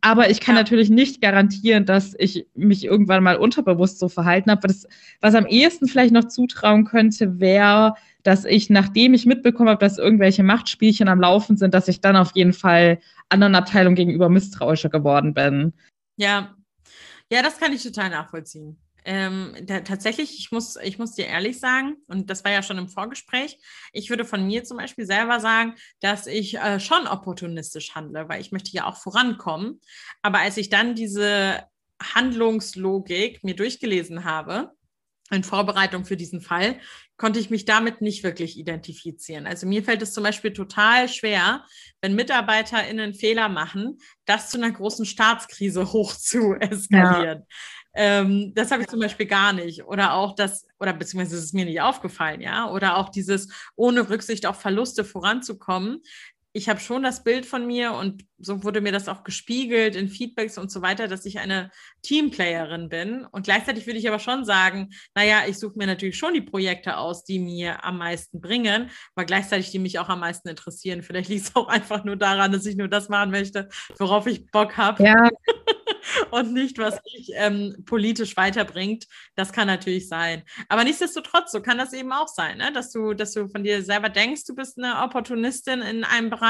Aber 0.00 0.30
ich 0.30 0.40
kann 0.40 0.54
ja. 0.54 0.62
natürlich 0.62 0.90
nicht 0.90 1.20
garantieren, 1.20 1.86
dass 1.86 2.14
ich 2.18 2.46
mich 2.54 2.84
irgendwann 2.84 3.22
mal 3.22 3.36
unterbewusst 3.36 3.98
so 3.98 4.08
verhalten 4.08 4.50
habe. 4.50 4.66
Das, 4.68 4.86
was 5.20 5.34
am 5.34 5.46
ehesten 5.46 5.88
vielleicht 5.88 6.12
noch 6.12 6.28
zutrauen 6.28 6.84
könnte, 6.84 7.40
wäre, 7.40 7.94
dass 8.22 8.44
ich, 8.44 8.70
nachdem 8.70 9.14
ich 9.14 9.26
mitbekommen 9.26 9.68
habe, 9.68 9.84
dass 9.84 9.98
irgendwelche 9.98 10.42
Machtspielchen 10.42 11.08
am 11.08 11.20
Laufen 11.20 11.56
sind, 11.56 11.74
dass 11.74 11.88
ich 11.88 12.00
dann 12.00 12.16
auf 12.16 12.32
jeden 12.34 12.52
Fall 12.52 12.98
anderen 13.28 13.54
Abteilungen 13.54 13.96
gegenüber 13.96 14.28
misstrauischer 14.28 14.90
geworden 14.90 15.34
bin. 15.34 15.72
Ja, 16.16 16.54
ja, 17.32 17.42
das 17.42 17.58
kann 17.58 17.72
ich 17.72 17.82
total 17.82 18.10
nachvollziehen. 18.10 18.76
Ähm, 19.04 19.54
da, 19.62 19.80
tatsächlich, 19.80 20.38
ich 20.38 20.50
muss, 20.50 20.76
ich 20.76 20.98
muss 20.98 21.14
dir 21.14 21.26
ehrlich 21.26 21.60
sagen, 21.60 21.96
und 22.06 22.30
das 22.30 22.44
war 22.44 22.52
ja 22.52 22.62
schon 22.62 22.78
im 22.78 22.88
Vorgespräch, 22.88 23.58
ich 23.92 24.08
würde 24.08 24.24
von 24.24 24.46
mir 24.46 24.64
zum 24.64 24.78
Beispiel 24.78 25.04
selber 25.04 25.40
sagen, 25.40 25.74
dass 26.00 26.26
ich 26.26 26.56
äh, 26.56 26.80
schon 26.80 27.06
opportunistisch 27.06 27.94
handle, 27.94 28.28
weil 28.28 28.40
ich 28.40 28.50
möchte 28.50 28.72
ja 28.72 28.86
auch 28.86 28.96
vorankommen. 28.96 29.80
Aber 30.22 30.38
als 30.38 30.56
ich 30.56 30.70
dann 30.70 30.94
diese 30.94 31.64
Handlungslogik 32.02 33.44
mir 33.44 33.54
durchgelesen 33.54 34.24
habe, 34.24 34.72
in 35.30 35.44
Vorbereitung 35.44 36.04
für 36.04 36.16
diesen 36.16 36.40
Fall, 36.40 36.78
konnte 37.16 37.38
ich 37.38 37.48
mich 37.48 37.64
damit 37.64 38.00
nicht 38.00 38.24
wirklich 38.24 38.58
identifizieren. 38.58 39.46
Also 39.46 39.66
mir 39.66 39.82
fällt 39.82 40.02
es 40.02 40.12
zum 40.12 40.24
Beispiel 40.24 40.52
total 40.52 41.08
schwer, 41.08 41.64
wenn 42.00 42.14
MitarbeiterInnen 42.14 43.14
Fehler 43.14 43.48
machen, 43.48 43.98
das 44.26 44.50
zu 44.50 44.58
einer 44.58 44.70
großen 44.70 45.06
Staatskrise 45.06 45.92
hoch 45.92 46.14
zu 46.14 46.54
eskalieren. 46.54 47.40
Ja. 47.40 47.46
Ähm, 47.94 48.52
das 48.54 48.70
habe 48.70 48.82
ich 48.82 48.88
zum 48.88 49.00
Beispiel 49.00 49.26
gar 49.26 49.52
nicht. 49.52 49.84
Oder 49.84 50.14
auch 50.14 50.34
das, 50.34 50.66
oder 50.80 50.92
beziehungsweise 50.92 51.36
ist 51.36 51.44
es 51.44 51.52
mir 51.52 51.64
nicht 51.64 51.80
aufgefallen, 51.80 52.40
ja. 52.40 52.70
Oder 52.70 52.96
auch 52.96 53.08
dieses 53.08 53.48
ohne 53.76 54.08
Rücksicht 54.10 54.46
auf 54.46 54.60
Verluste 54.60 55.04
voranzukommen. 55.04 56.02
Ich 56.56 56.68
habe 56.68 56.78
schon 56.78 57.02
das 57.02 57.24
Bild 57.24 57.46
von 57.46 57.66
mir 57.66 57.92
und 57.94 58.24
so 58.38 58.62
wurde 58.62 58.80
mir 58.80 58.92
das 58.92 59.08
auch 59.08 59.24
gespiegelt 59.24 59.96
in 59.96 60.08
Feedbacks 60.08 60.56
und 60.56 60.70
so 60.70 60.82
weiter, 60.82 61.08
dass 61.08 61.26
ich 61.26 61.40
eine 61.40 61.72
Teamplayerin 62.02 62.88
bin. 62.88 63.24
Und 63.24 63.42
gleichzeitig 63.42 63.86
würde 63.86 63.98
ich 63.98 64.06
aber 64.06 64.20
schon 64.20 64.44
sagen, 64.44 64.90
naja, 65.16 65.42
ich 65.48 65.58
suche 65.58 65.76
mir 65.76 65.88
natürlich 65.88 66.16
schon 66.16 66.32
die 66.32 66.42
Projekte 66.42 66.96
aus, 66.96 67.24
die 67.24 67.40
mir 67.40 67.84
am 67.84 67.98
meisten 67.98 68.40
bringen, 68.40 68.90
aber 69.16 69.24
gleichzeitig 69.24 69.72
die 69.72 69.80
mich 69.80 69.98
auch 69.98 70.08
am 70.08 70.20
meisten 70.20 70.48
interessieren. 70.48 71.02
Vielleicht 71.02 71.28
liegt 71.28 71.46
es 71.46 71.56
auch 71.56 71.66
einfach 71.66 72.04
nur 72.04 72.16
daran, 72.16 72.52
dass 72.52 72.66
ich 72.66 72.76
nur 72.76 72.88
das 72.88 73.08
machen 73.08 73.32
möchte, 73.32 73.68
worauf 73.98 74.28
ich 74.28 74.46
Bock 74.52 74.76
habe. 74.76 75.02
Ja. 75.02 75.30
und 76.30 76.52
nicht, 76.52 76.78
was 76.78 77.02
dich 77.02 77.32
ähm, 77.34 77.82
politisch 77.84 78.36
weiterbringt. 78.36 79.06
Das 79.34 79.52
kann 79.52 79.66
natürlich 79.66 80.08
sein. 80.08 80.44
Aber 80.68 80.84
nichtsdestotrotz, 80.84 81.50
so 81.50 81.62
kann 81.62 81.78
das 81.78 81.92
eben 81.92 82.12
auch 82.12 82.28
sein, 82.28 82.58
ne? 82.58 82.72
dass, 82.72 82.92
du, 82.92 83.14
dass 83.14 83.32
du 83.32 83.48
von 83.48 83.64
dir 83.64 83.82
selber 83.82 84.08
denkst, 84.08 84.44
du 84.44 84.54
bist 84.54 84.78
eine 84.78 85.02
Opportunistin 85.02 85.82
in 85.82 86.04
einem 86.04 86.30
Bereich 86.30 86.43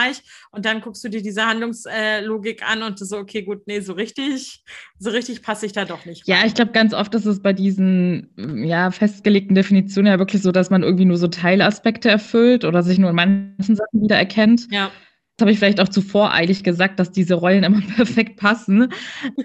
und 0.50 0.64
dann 0.64 0.80
guckst 0.80 1.02
du 1.04 1.08
dir 1.08 1.22
diese 1.22 1.46
Handlungslogik 1.46 2.60
äh, 2.60 2.64
an 2.64 2.82
und 2.82 2.98
so, 2.98 3.18
okay, 3.18 3.42
gut, 3.42 3.66
nee, 3.66 3.80
so 3.80 3.92
richtig, 3.92 4.64
so 4.98 5.10
richtig 5.10 5.42
passe 5.42 5.66
ich 5.66 5.72
da 5.72 5.84
doch 5.84 6.04
nicht. 6.04 6.28
Rein. 6.28 6.36
Ja, 6.40 6.46
ich 6.46 6.54
glaube, 6.54 6.72
ganz 6.72 6.94
oft 6.94 7.14
ist 7.14 7.26
es 7.26 7.40
bei 7.40 7.52
diesen 7.52 8.30
ja, 8.64 8.90
festgelegten 8.90 9.54
Definitionen 9.54 10.12
ja 10.12 10.18
wirklich 10.18 10.42
so, 10.42 10.52
dass 10.52 10.70
man 10.70 10.82
irgendwie 10.82 11.04
nur 11.04 11.16
so 11.16 11.28
Teilaspekte 11.28 12.08
erfüllt 12.08 12.64
oder 12.64 12.82
sich 12.82 12.98
nur 12.98 13.10
in 13.10 13.16
manchen 13.16 13.76
Sachen 13.76 14.02
wiedererkennt. 14.02 14.66
Ja. 14.70 14.90
Das 15.36 15.44
habe 15.44 15.52
ich 15.52 15.58
vielleicht 15.58 15.80
auch 15.80 15.88
zuvor 15.88 16.32
eilig 16.32 16.62
gesagt, 16.62 17.00
dass 17.00 17.10
diese 17.10 17.34
Rollen 17.34 17.64
immer 17.64 17.80
perfekt 17.96 18.36
passen. 18.36 18.92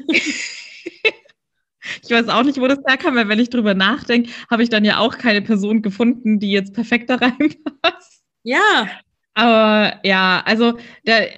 ich 2.03 2.09
weiß 2.09 2.29
auch 2.29 2.43
nicht, 2.43 2.59
wo 2.59 2.67
das 2.67 2.79
herkam, 2.85 3.15
weil 3.15 3.27
wenn 3.27 3.39
ich 3.39 3.49
drüber 3.49 3.73
nachdenke, 3.73 4.29
habe 4.51 4.63
ich 4.63 4.69
dann 4.69 4.85
ja 4.85 4.99
auch 4.99 5.17
keine 5.17 5.41
Person 5.41 5.81
gefunden, 5.81 6.39
die 6.39 6.51
jetzt 6.51 6.73
perfekt 6.73 7.09
da 7.09 7.15
reinpasst. 7.15 8.23
Ja. 8.43 8.89
Aber 9.39 9.93
ja, 10.03 10.43
also 10.45 10.73
der, 11.07 11.29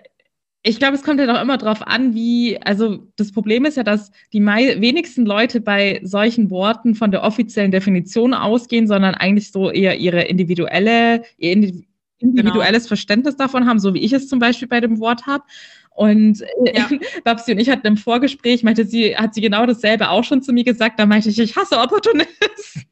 ich 0.64 0.80
glaube, 0.80 0.96
es 0.96 1.04
kommt 1.04 1.20
ja 1.20 1.28
doch 1.28 1.40
immer 1.40 1.60
darauf 1.60 1.86
an, 1.86 2.16
wie, 2.16 2.60
also 2.64 3.08
das 3.16 3.32
Problem 3.32 3.64
ist 3.66 3.78
ja, 3.78 3.84
dass 3.84 4.12
die 4.34 4.42
wenigsten 4.42 5.24
Leute 5.24 5.62
bei 5.62 6.02
solchen 6.04 6.50
Worten 6.50 6.96
von 6.96 7.12
der 7.12 7.24
offiziellen 7.24 7.70
Definition 7.70 8.34
ausgehen, 8.34 8.88
sondern 8.88 9.14
eigentlich 9.14 9.52
so 9.52 9.70
eher 9.70 9.98
ihre 9.98 10.24
individuelle, 10.24 11.22
ihr 11.38 11.52
individuelles 12.18 12.84
genau. 12.84 12.88
Verständnis 12.88 13.36
davon 13.36 13.68
haben, 13.68 13.80
so 13.80 13.94
wie 13.94 14.00
ich 14.00 14.14
es 14.14 14.28
zum 14.28 14.40
Beispiel 14.40 14.68
bei 14.68 14.80
dem 14.80 15.00
Wort 15.00 15.28
habe. 15.28 15.44
Und 15.92 16.42
äh, 16.42 16.78
ja. 16.78 16.90
Babsi 17.24 17.52
und 17.52 17.60
ich 17.60 17.70
hatten 17.70 17.86
im 17.86 17.98
Vorgespräch, 17.98 18.64
meinte 18.64 18.86
sie, 18.86 19.16
hat 19.16 19.36
sie 19.36 19.42
genau 19.42 19.68
dasselbe 19.68 20.10
auch 20.10 20.24
schon 20.24 20.42
zu 20.42 20.54
mir 20.54 20.64
gesagt. 20.64 21.00
Da 21.00 21.06
meinte 21.06 21.30
ich, 21.30 21.38
ich 21.38 21.56
hasse 21.56 21.78
Opportunisten. 21.78 22.84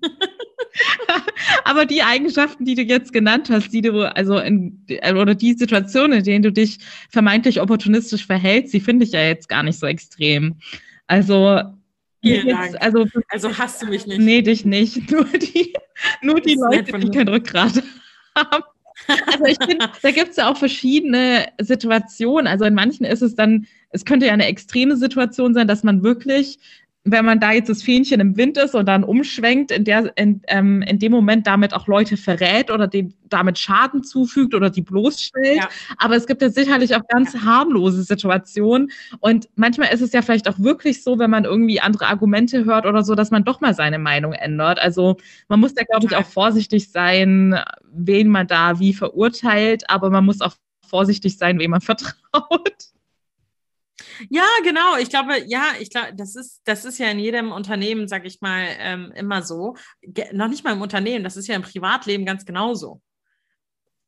Aber 1.64 1.86
die 1.86 2.02
Eigenschaften, 2.02 2.64
die 2.64 2.74
du 2.74 2.82
jetzt 2.82 3.12
genannt 3.12 3.48
hast, 3.50 3.72
die 3.72 3.82
du, 3.82 4.02
also 4.02 4.38
in, 4.38 4.84
oder 5.10 5.34
die 5.34 5.54
Situationen, 5.54 6.18
in 6.18 6.24
denen 6.24 6.42
du 6.42 6.52
dich 6.52 6.78
vermeintlich 7.10 7.60
opportunistisch 7.60 8.26
verhältst, 8.26 8.74
die 8.74 8.80
finde 8.80 9.04
ich 9.04 9.12
ja 9.12 9.22
jetzt 9.22 9.48
gar 9.48 9.62
nicht 9.62 9.78
so 9.78 9.86
extrem. 9.86 10.56
Also, 11.06 11.60
jetzt, 12.20 12.80
also, 12.80 13.06
also 13.28 13.56
hast 13.56 13.82
du 13.82 13.86
mich 13.86 14.06
nicht. 14.06 14.20
Nee, 14.20 14.42
dich 14.42 14.64
nicht. 14.64 15.10
Nur 15.10 15.24
die, 15.24 15.72
nur 16.22 16.40
die 16.40 16.54
Leute, 16.56 16.98
die 16.98 17.10
kein 17.10 17.28
Rückgrat 17.28 17.82
haben. 18.36 18.64
Also 19.26 19.44
ich 19.44 19.58
finde, 19.58 19.90
da 20.02 20.10
gibt 20.10 20.30
es 20.30 20.36
ja 20.36 20.50
auch 20.50 20.56
verschiedene 20.56 21.46
Situationen. 21.58 22.46
Also 22.46 22.64
in 22.64 22.74
manchen 22.74 23.04
ist 23.04 23.22
es 23.22 23.34
dann, 23.34 23.66
es 23.90 24.04
könnte 24.04 24.26
ja 24.26 24.32
eine 24.32 24.46
extreme 24.46 24.96
Situation 24.96 25.54
sein, 25.54 25.68
dass 25.68 25.84
man 25.84 26.02
wirklich 26.02 26.58
wenn 27.08 27.24
man 27.24 27.38
da 27.38 27.52
jetzt 27.52 27.68
das 27.68 27.84
Fähnchen 27.84 28.18
im 28.18 28.36
Wind 28.36 28.58
ist 28.58 28.74
und 28.74 28.86
dann 28.86 29.04
umschwenkt, 29.04 29.70
in, 29.70 29.84
der, 29.84 30.12
in, 30.16 30.42
ähm, 30.48 30.82
in 30.82 30.98
dem 30.98 31.12
Moment 31.12 31.46
damit 31.46 31.72
auch 31.72 31.86
Leute 31.86 32.16
verrät 32.16 32.68
oder 32.70 32.88
dem 32.88 33.14
damit 33.28 33.58
Schaden 33.58 34.02
zufügt 34.02 34.54
oder 34.54 34.70
die 34.70 34.82
bloßstellt. 34.82 35.56
Ja. 35.56 35.68
Aber 35.98 36.16
es 36.16 36.26
gibt 36.26 36.42
ja 36.42 36.48
sicherlich 36.48 36.96
auch 36.96 37.06
ganz 37.08 37.32
ja. 37.32 37.42
harmlose 37.42 38.02
Situationen. 38.02 38.90
Und 39.20 39.48
manchmal 39.54 39.94
ist 39.94 40.00
es 40.00 40.12
ja 40.12 40.20
vielleicht 40.20 40.48
auch 40.48 40.58
wirklich 40.58 41.04
so, 41.04 41.18
wenn 41.20 41.30
man 41.30 41.44
irgendwie 41.44 41.80
andere 41.80 42.06
Argumente 42.08 42.64
hört 42.64 42.86
oder 42.86 43.04
so, 43.04 43.14
dass 43.14 43.30
man 43.30 43.44
doch 43.44 43.60
mal 43.60 43.74
seine 43.74 44.00
Meinung 44.00 44.32
ändert. 44.32 44.80
Also 44.80 45.16
man 45.48 45.60
muss 45.60 45.74
da, 45.74 45.84
glaube 45.84 46.06
ich, 46.06 46.16
auch 46.16 46.26
vorsichtig 46.26 46.90
sein, 46.90 47.56
wen 47.92 48.28
man 48.28 48.48
da 48.48 48.80
wie 48.80 48.92
verurteilt, 48.92 49.88
aber 49.88 50.10
man 50.10 50.24
muss 50.24 50.40
auch 50.40 50.54
vorsichtig 50.84 51.38
sein, 51.38 51.60
wem 51.60 51.70
man 51.70 51.80
vertraut. 51.82 52.95
Ja, 54.30 54.44
genau. 54.62 54.96
Ich 54.96 55.08
glaube, 55.08 55.42
ja, 55.46 55.64
ich 55.80 55.90
glaube, 55.90 56.14
das 56.14 56.36
ist, 56.36 56.62
das 56.64 56.84
ist 56.84 56.98
ja 56.98 57.10
in 57.10 57.18
jedem 57.18 57.52
Unternehmen, 57.52 58.08
sag 58.08 58.24
ich 58.26 58.40
mal, 58.40 58.66
ähm, 58.78 59.12
immer 59.14 59.42
so. 59.42 59.76
Ge 60.02 60.26
noch 60.32 60.48
nicht 60.48 60.64
mal 60.64 60.72
im 60.72 60.82
Unternehmen, 60.82 61.24
das 61.24 61.36
ist 61.36 61.46
ja 61.48 61.56
im 61.56 61.62
Privatleben 61.62 62.24
ganz 62.24 62.44
genauso. 62.44 63.00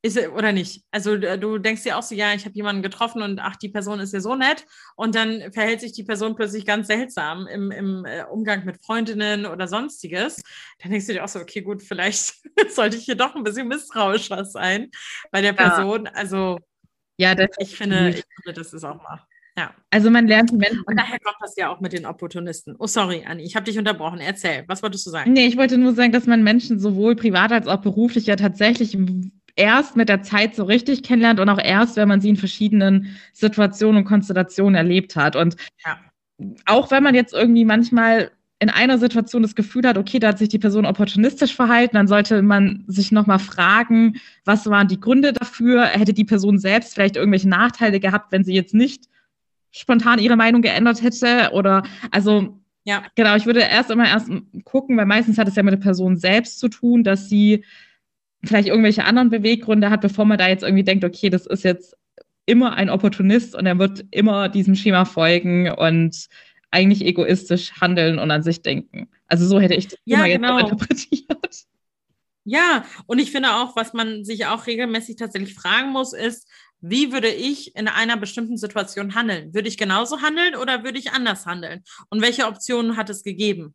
Ist, 0.00 0.16
oder 0.28 0.52
nicht? 0.52 0.84
Also 0.92 1.16
du 1.16 1.58
denkst 1.58 1.82
dir 1.82 1.98
auch 1.98 2.04
so, 2.04 2.14
ja, 2.14 2.32
ich 2.32 2.44
habe 2.44 2.54
jemanden 2.54 2.82
getroffen 2.82 3.20
und 3.20 3.40
ach, 3.40 3.56
die 3.56 3.68
Person 3.68 3.98
ist 3.98 4.12
ja 4.12 4.20
so 4.20 4.36
nett 4.36 4.64
und 4.94 5.16
dann 5.16 5.52
verhält 5.52 5.80
sich 5.80 5.90
die 5.90 6.04
Person 6.04 6.36
plötzlich 6.36 6.64
ganz 6.64 6.86
seltsam 6.86 7.48
im, 7.48 7.72
im 7.72 8.04
äh, 8.04 8.22
Umgang 8.30 8.64
mit 8.64 8.80
Freundinnen 8.80 9.44
oder 9.44 9.66
sonstiges. 9.66 10.40
Dann 10.78 10.92
denkst 10.92 11.08
du 11.08 11.14
dir 11.14 11.24
auch 11.24 11.28
so, 11.28 11.40
okay, 11.40 11.62
gut, 11.62 11.82
vielleicht 11.82 12.34
sollte 12.70 12.96
ich 12.96 13.06
hier 13.06 13.16
doch 13.16 13.34
ein 13.34 13.42
bisschen 13.42 13.66
misstrauischer 13.66 14.44
sein 14.44 14.92
bei 15.32 15.42
der 15.42 15.52
Person. 15.52 16.04
Ja. 16.04 16.12
Also 16.12 16.60
ja, 17.16 17.34
ich 17.58 17.76
finde, 17.76 18.10
ich 18.10 18.24
finde, 18.36 18.60
das 18.60 18.72
ist 18.72 18.84
auch 18.84 19.02
mal. 19.02 19.26
Ja. 19.58 19.74
Also 19.90 20.08
man 20.08 20.28
lernt 20.28 20.52
Menschen. 20.52 20.84
Und 20.86 20.96
daher 20.96 21.18
kommt 21.18 21.36
das 21.40 21.56
ja 21.56 21.68
auch 21.68 21.80
mit 21.80 21.92
den 21.92 22.06
Opportunisten. 22.06 22.76
Oh, 22.78 22.86
sorry, 22.86 23.24
Anni, 23.26 23.42
ich 23.42 23.56
habe 23.56 23.64
dich 23.64 23.76
unterbrochen. 23.76 24.20
Erzähl, 24.20 24.62
was 24.68 24.84
wolltest 24.84 25.04
du 25.04 25.10
sagen? 25.10 25.32
Nee, 25.32 25.46
ich 25.46 25.56
wollte 25.56 25.78
nur 25.78 25.94
sagen, 25.94 26.12
dass 26.12 26.26
man 26.26 26.44
Menschen 26.44 26.78
sowohl 26.78 27.16
privat 27.16 27.50
als 27.50 27.66
auch 27.66 27.80
beruflich 27.80 28.26
ja 28.26 28.36
tatsächlich 28.36 28.96
erst 29.56 29.96
mit 29.96 30.08
der 30.08 30.22
Zeit 30.22 30.54
so 30.54 30.62
richtig 30.62 31.02
kennenlernt 31.02 31.40
und 31.40 31.48
auch 31.48 31.58
erst, 31.58 31.96
wenn 31.96 32.06
man 32.06 32.20
sie 32.20 32.28
in 32.28 32.36
verschiedenen 32.36 33.18
Situationen 33.32 34.02
und 34.02 34.04
Konstellationen 34.04 34.76
erlebt 34.76 35.16
hat. 35.16 35.34
Und 35.34 35.56
ja. 35.84 35.98
auch 36.66 36.92
wenn 36.92 37.02
man 37.02 37.16
jetzt 37.16 37.34
irgendwie 37.34 37.64
manchmal 37.64 38.30
in 38.60 38.70
einer 38.70 38.98
Situation 38.98 39.42
das 39.42 39.56
Gefühl 39.56 39.88
hat, 39.88 39.98
okay, 39.98 40.20
da 40.20 40.28
hat 40.28 40.38
sich 40.38 40.50
die 40.50 40.60
Person 40.60 40.86
opportunistisch 40.86 41.54
verhalten, 41.54 41.96
dann 41.96 42.06
sollte 42.06 42.42
man 42.42 42.84
sich 42.86 43.10
nochmal 43.10 43.40
fragen, 43.40 44.20
was 44.44 44.66
waren 44.66 44.86
die 44.86 45.00
Gründe 45.00 45.32
dafür? 45.32 45.84
Hätte 45.86 46.12
die 46.12 46.24
Person 46.24 46.60
selbst 46.60 46.94
vielleicht 46.94 47.16
irgendwelche 47.16 47.48
Nachteile 47.48 47.98
gehabt, 47.98 48.30
wenn 48.30 48.44
sie 48.44 48.54
jetzt 48.54 48.74
nicht 48.74 49.08
spontan 49.70 50.18
ihre 50.18 50.36
Meinung 50.36 50.62
geändert 50.62 51.02
hätte 51.02 51.50
oder 51.52 51.82
also 52.10 52.58
ja. 52.84 53.04
Genau, 53.16 53.36
ich 53.36 53.44
würde 53.44 53.60
erst 53.60 53.90
immer 53.90 54.08
erst 54.08 54.30
gucken, 54.64 54.96
weil 54.96 55.04
meistens 55.04 55.36
hat 55.36 55.46
es 55.46 55.56
ja 55.56 55.62
mit 55.62 55.72
der 55.72 55.78
Person 55.78 56.16
selbst 56.16 56.58
zu 56.58 56.68
tun, 56.68 57.04
dass 57.04 57.28
sie 57.28 57.64
vielleicht 58.42 58.68
irgendwelche 58.68 59.04
anderen 59.04 59.28
Beweggründe 59.28 59.90
hat, 59.90 60.00
bevor 60.00 60.24
man 60.24 60.38
da 60.38 60.48
jetzt 60.48 60.62
irgendwie 60.62 60.84
denkt, 60.84 61.04
okay, 61.04 61.28
das 61.28 61.46
ist 61.46 61.64
jetzt 61.64 61.98
immer 62.46 62.74
ein 62.74 62.88
Opportunist 62.88 63.54
und 63.54 63.66
er 63.66 63.78
wird 63.78 64.06
immer 64.10 64.48
diesem 64.48 64.74
Schema 64.74 65.04
folgen 65.04 65.70
und 65.70 66.28
eigentlich 66.70 67.04
egoistisch 67.04 67.72
handeln 67.78 68.18
und 68.18 68.30
an 68.30 68.42
sich 68.42 68.62
denken. 68.62 69.08
Also 69.26 69.46
so 69.46 69.60
hätte 69.60 69.74
ich 69.74 69.88
das 69.88 69.98
ja, 70.06 70.26
genau. 70.26 70.58
jetzt 70.58 70.70
interpretiert. 70.70 71.66
Ja, 72.44 72.86
und 73.06 73.18
ich 73.18 73.30
finde 73.30 73.56
auch, 73.56 73.76
was 73.76 73.92
man 73.92 74.24
sich 74.24 74.46
auch 74.46 74.66
regelmäßig 74.66 75.16
tatsächlich 75.16 75.54
fragen 75.54 75.90
muss, 75.90 76.14
ist, 76.14 76.48
wie 76.80 77.12
würde 77.12 77.28
ich 77.28 77.74
in 77.76 77.88
einer 77.88 78.16
bestimmten 78.16 78.56
Situation 78.56 79.14
handeln? 79.14 79.54
Würde 79.54 79.68
ich 79.68 79.76
genauso 79.76 80.20
handeln 80.22 80.54
oder 80.56 80.84
würde 80.84 80.98
ich 80.98 81.12
anders 81.12 81.46
handeln? 81.46 81.82
Und 82.10 82.22
welche 82.22 82.46
Optionen 82.46 82.96
hat 82.96 83.10
es 83.10 83.22
gegeben? 83.22 83.74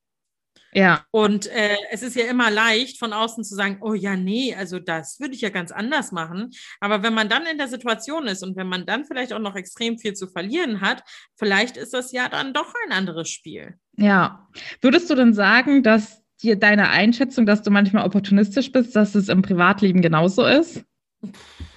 Ja. 0.75 1.05
Und 1.11 1.47
äh, 1.47 1.77
es 1.91 2.01
ist 2.01 2.15
ja 2.15 2.25
immer 2.25 2.49
leicht, 2.49 2.97
von 2.97 3.13
außen 3.13 3.43
zu 3.43 3.55
sagen, 3.55 3.77
oh 3.81 3.93
ja, 3.93 4.15
nee, 4.15 4.55
also 4.55 4.79
das 4.79 5.19
würde 5.19 5.35
ich 5.35 5.41
ja 5.41 5.49
ganz 5.49 5.71
anders 5.71 6.11
machen. 6.11 6.49
Aber 6.79 7.03
wenn 7.03 7.13
man 7.13 7.29
dann 7.29 7.45
in 7.45 7.57
der 7.57 7.67
Situation 7.67 8.27
ist 8.27 8.43
und 8.43 8.55
wenn 8.55 8.67
man 8.67 8.85
dann 8.85 9.05
vielleicht 9.05 9.33
auch 9.33 9.39
noch 9.39 9.55
extrem 9.55 9.97
viel 9.97 10.13
zu 10.13 10.27
verlieren 10.27 10.81
hat, 10.81 11.03
vielleicht 11.35 11.77
ist 11.77 11.93
das 11.93 12.11
ja 12.11 12.27
dann 12.27 12.53
doch 12.53 12.73
ein 12.85 12.91
anderes 12.91 13.29
Spiel. 13.29 13.75
Ja. 13.97 14.47
Würdest 14.81 15.09
du 15.09 15.15
denn 15.15 15.33
sagen, 15.33 15.83
dass 15.83 16.23
dir 16.41 16.55
deine 16.57 16.89
Einschätzung, 16.89 17.45
dass 17.45 17.61
du 17.61 17.71
manchmal 17.71 18.05
opportunistisch 18.05 18.71
bist, 18.71 18.95
dass 18.95 19.15
es 19.15 19.29
im 19.29 19.41
Privatleben 19.41 20.01
genauso 20.01 20.45
ist? 20.45 20.83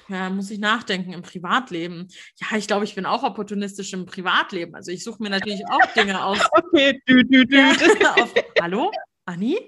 Ja, 0.09 0.31
muss 0.31 0.51
ich 0.51 0.59
nachdenken 0.59 1.13
im 1.13 1.23
Privatleben. 1.23 2.09
Ja, 2.37 2.57
ich 2.57 2.67
glaube, 2.67 2.85
ich 2.85 2.95
bin 2.95 3.07
auch 3.07 3.23
opportunistisch 3.23 3.93
im 3.93 4.07
Privatleben. 4.07 4.75
Also 4.75 4.93
ich 4.93 5.03
suche 5.03 5.23
mir 5.23 5.31
natürlich 5.31 5.63
auch 5.71 5.93
Dinge 5.95 6.25
aus. 6.25 6.39
Okay, 6.53 7.01
du, 7.07 7.25
du, 7.25 7.47
du. 7.47 7.57
Ja, 7.57 7.73
auf, 8.23 8.33
hallo? 8.61 8.91
Anni? 9.25 9.59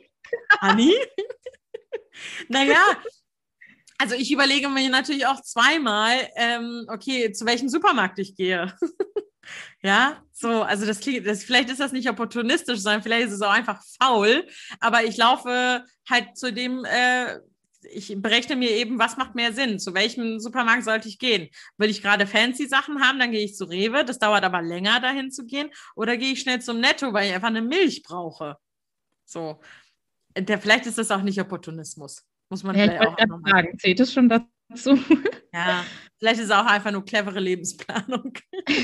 Anni? 0.61 0.94
naja, 2.48 2.83
also 3.98 4.14
ich 4.14 4.33
überlege 4.33 4.68
mir 4.68 4.88
natürlich 4.88 5.27
auch 5.27 5.42
zweimal, 5.42 6.29
ähm, 6.37 6.87
okay, 6.88 7.33
zu 7.33 7.44
welchem 7.46 7.68
Supermarkt 7.68 8.20
ich 8.20 8.37
gehe. 8.37 8.72
ja, 9.83 10.22
so, 10.33 10.62
also 10.62 10.87
das 10.87 11.01
klingt, 11.01 11.27
das, 11.27 11.42
vielleicht 11.42 11.70
ist 11.70 11.81
das 11.81 11.90
nicht 11.90 12.09
opportunistisch, 12.09 12.79
sondern 12.79 13.03
vielleicht 13.03 13.27
ist 13.29 13.35
es 13.35 13.42
auch 13.42 13.51
einfach 13.51 13.83
faul, 14.01 14.46
aber 14.79 15.03
ich 15.03 15.16
laufe 15.16 15.85
halt 16.09 16.37
zu 16.38 16.53
dem 16.53 16.85
äh, 16.85 17.38
ich 17.82 18.14
berechne 18.20 18.56
mir 18.56 18.70
eben, 18.70 18.98
was 18.98 19.16
macht 19.16 19.34
mehr 19.34 19.52
Sinn? 19.52 19.78
Zu 19.78 19.94
welchem 19.94 20.40
Supermarkt 20.40 20.84
sollte 20.84 21.08
ich 21.08 21.18
gehen? 21.18 21.48
Will 21.76 21.90
ich 21.90 22.02
gerade 22.02 22.26
fancy 22.26 22.66
Sachen 22.66 23.00
haben, 23.00 23.18
dann 23.18 23.32
gehe 23.32 23.44
ich 23.44 23.54
zu 23.54 23.64
Rewe. 23.64 24.04
Das 24.04 24.18
dauert 24.18 24.44
aber 24.44 24.62
länger, 24.62 25.00
dahin 25.00 25.30
zu 25.30 25.46
gehen. 25.46 25.70
Oder 25.94 26.16
gehe 26.16 26.32
ich 26.32 26.40
schnell 26.40 26.60
zum 26.60 26.80
Netto, 26.80 27.12
weil 27.12 27.28
ich 27.28 27.34
einfach 27.34 27.48
eine 27.48 27.62
Milch 27.62 28.02
brauche? 28.02 28.56
So. 29.24 29.60
Der, 30.36 30.58
vielleicht 30.58 30.86
ist 30.86 30.98
das 30.98 31.10
auch 31.10 31.22
nicht 31.22 31.40
Opportunismus. 31.40 32.24
Muss 32.48 32.62
man 32.62 32.76
ja, 32.76 32.84
vielleicht 32.84 33.00
auch 33.00 33.26
noch 33.26 33.40
sagen. 33.44 33.78
Zählt 33.78 34.00
es 34.00 34.12
schon 34.12 34.28
dazu. 34.28 34.98
Ja, 35.50 35.82
vielleicht 36.18 36.40
ist 36.40 36.46
es 36.46 36.50
auch 36.50 36.66
einfach 36.66 36.92
nur 36.92 37.06
clevere 37.06 37.40
Lebensplanung. 37.40 38.34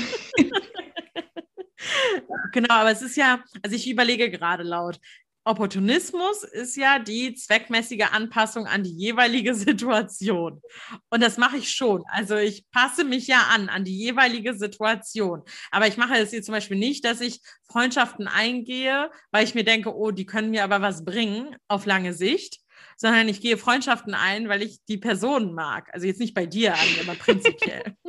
genau, 2.51 2.73
aber 2.73 2.89
es 2.89 3.03
ist 3.03 3.15
ja, 3.15 3.43
also 3.61 3.75
ich 3.75 3.87
überlege 3.87 4.31
gerade 4.31 4.63
laut. 4.63 4.99
Opportunismus 5.47 6.43
ist 6.43 6.75
ja 6.75 6.97
die 6.97 7.35
zweckmäßige 7.35 8.07
Anpassung 8.11 8.65
an 8.65 8.83
die 8.83 8.95
jeweilige 8.95 9.53
Situation. 9.55 10.61
Und 11.09 11.21
das 11.21 11.37
mache 11.37 11.57
ich 11.57 11.71
schon. 11.71 12.03
Also 12.07 12.35
ich 12.35 12.65
passe 12.71 13.03
mich 13.03 13.27
ja 13.27 13.41
an, 13.53 13.69
an 13.69 13.83
die 13.83 13.95
jeweilige 13.95 14.55
Situation. 14.55 15.43
Aber 15.69 15.87
ich 15.87 15.97
mache 15.97 16.15
es 16.15 16.31
hier 16.31 16.41
zum 16.41 16.53
Beispiel 16.53 16.77
nicht, 16.77 17.05
dass 17.05 17.21
ich 17.21 17.41
Freundschaften 17.69 18.27
eingehe, 18.27 19.11
weil 19.31 19.45
ich 19.45 19.53
mir 19.53 19.63
denke, 19.63 19.95
oh, 19.95 20.09
die 20.09 20.25
können 20.25 20.49
mir 20.49 20.63
aber 20.63 20.81
was 20.81 21.05
bringen 21.05 21.55
auf 21.67 21.85
lange 21.85 22.13
Sicht, 22.13 22.59
sondern 22.97 23.27
ich 23.27 23.39
gehe 23.39 23.57
Freundschaften 23.57 24.15
ein, 24.15 24.49
weil 24.49 24.63
ich 24.63 24.83
die 24.85 24.97
Person 24.97 25.53
mag. 25.53 25.93
Also 25.93 26.07
jetzt 26.07 26.19
nicht 26.19 26.33
bei 26.33 26.47
dir, 26.47 26.73
aber 27.01 27.15
prinzipiell. 27.15 27.95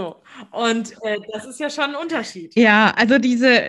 So. 0.00 0.16
Und 0.52 0.92
äh, 1.02 1.18
das 1.32 1.44
ist 1.44 1.60
ja 1.60 1.68
schon 1.68 1.84
ein 1.84 1.94
Unterschied. 1.94 2.56
Ja, 2.56 2.94
also 2.96 3.18
diese, 3.18 3.68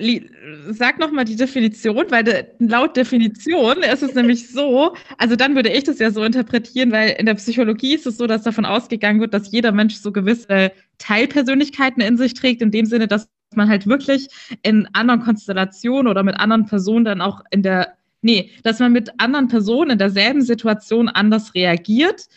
sag 0.70 0.98
nochmal 0.98 1.26
die 1.26 1.36
Definition, 1.36 2.06
weil 2.10 2.24
de, 2.24 2.46
laut 2.60 2.96
Definition 2.96 3.84
ist 3.84 4.02
es 4.02 4.15
nämlich 4.15 4.50
so, 4.50 4.96
also 5.17 5.36
dann 5.36 5.56
würde 5.56 5.70
ich 5.70 5.84
das 5.84 6.00
ja 6.00 6.10
so 6.10 6.24
interpretieren, 6.24 6.94
weil 6.94 7.10
in 7.20 7.26
der 7.26 7.34
Psychologie 7.34 7.96
ist 7.96 8.08
es 8.08 8.17
so, 8.17 8.28
dass 8.28 8.44
davon 8.44 8.63
ausgegangen 8.63 9.20
wird, 9.20 9.34
dass 9.34 9.52
jeder 9.52 9.74
Mensch 9.74 9.96
so 9.96 10.13
gewisse 10.13 10.72
Teilpersönlichkeiten 11.00 12.02
in 12.02 12.15
sich 12.15 12.34
trägt, 12.34 12.62
in 12.62 12.72
dem 12.72 12.86
Sinne, 12.86 13.08
dass 13.08 13.28
man 13.54 13.67
halt 13.67 13.86
wirklich 13.86 14.30
in 14.62 14.88
anderen 14.94 15.22
Konstellationen 15.22 16.08
oder 16.10 16.24
mit 16.24 16.39
anderen 16.39 16.65
Personen 16.65 17.04
dann 17.04 17.20
auch 17.20 17.41
in 17.52 17.62
der, 17.62 17.98
nee, 18.22 18.52
dass 18.63 18.80
man 18.80 18.94
mit 18.94 19.12
anderen 19.20 19.50
Personen 19.50 19.91
in 19.91 19.98
derselben 19.98 20.44
Situation 20.44 21.10
anders 21.10 21.54
reagiert, 21.54 22.28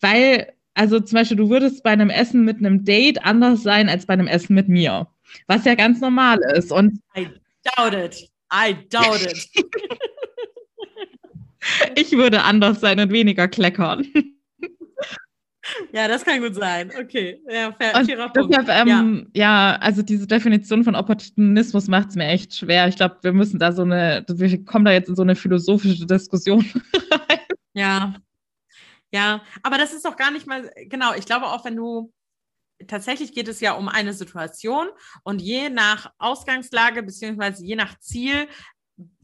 weil 0.00 0.54
also 0.74 1.00
zum 1.00 1.16
Beispiel, 1.16 1.36
du 1.36 1.50
würdest 1.50 1.82
bei 1.82 1.90
einem 1.90 2.10
Essen 2.10 2.44
mit 2.44 2.58
einem 2.58 2.84
Date 2.84 3.24
anders 3.24 3.62
sein 3.62 3.88
als 3.88 4.06
bei 4.06 4.14
einem 4.14 4.26
Essen 4.26 4.54
mit 4.54 4.68
mir. 4.68 5.06
Was 5.46 5.64
ja 5.64 5.74
ganz 5.74 6.00
normal 6.00 6.40
ist. 6.54 6.72
Und 6.72 6.98
I 7.16 7.28
doubt 7.76 7.94
it. 7.94 8.28
I 8.52 8.74
doubt 8.90 9.22
it. 9.22 9.48
ich 11.96 12.12
würde 12.12 12.42
anders 12.42 12.80
sein 12.80 13.00
und 13.00 13.12
weniger 13.12 13.48
kleckern. 13.48 14.06
Ja, 15.92 16.08
das 16.08 16.24
kann 16.24 16.40
gut 16.40 16.54
sein. 16.54 16.90
Okay, 16.98 17.40
ja, 17.48 17.72
fair, 17.72 18.04
fairer 18.04 18.28
Punkt. 18.30 18.54
Deshalb, 18.54 18.88
ähm, 18.88 19.28
ja. 19.34 19.72
ja. 19.72 19.78
also 19.80 20.02
diese 20.02 20.26
Definition 20.26 20.84
von 20.84 20.96
Opportunismus 20.96 21.88
macht 21.88 22.10
es 22.10 22.16
mir 22.16 22.26
echt 22.26 22.54
schwer. 22.54 22.88
Ich 22.88 22.96
glaube, 22.96 23.16
wir 23.22 23.32
müssen 23.32 23.58
da 23.58 23.72
so 23.72 23.82
eine, 23.82 24.24
wir 24.28 24.64
kommen 24.64 24.84
da 24.84 24.92
jetzt 24.92 25.08
in 25.08 25.14
so 25.14 25.22
eine 25.22 25.36
philosophische 25.36 26.04
Diskussion 26.04 26.64
rein. 27.10 27.38
Ja, 27.74 28.14
ja, 29.12 29.42
aber 29.62 29.78
das 29.78 29.92
ist 29.92 30.04
doch 30.04 30.16
gar 30.16 30.30
nicht 30.30 30.46
mal, 30.46 30.72
genau, 30.76 31.14
ich 31.14 31.26
glaube 31.26 31.46
auch, 31.46 31.64
wenn 31.64 31.76
du, 31.76 32.12
tatsächlich 32.88 33.32
geht 33.32 33.46
es 33.46 33.60
ja 33.60 33.72
um 33.74 33.88
eine 33.88 34.14
Situation 34.14 34.88
und 35.22 35.40
je 35.40 35.68
nach 35.68 36.12
Ausgangslage 36.18 37.02
beziehungsweise 37.02 37.64
je 37.64 37.76
nach 37.76 37.98
Ziel 38.00 38.48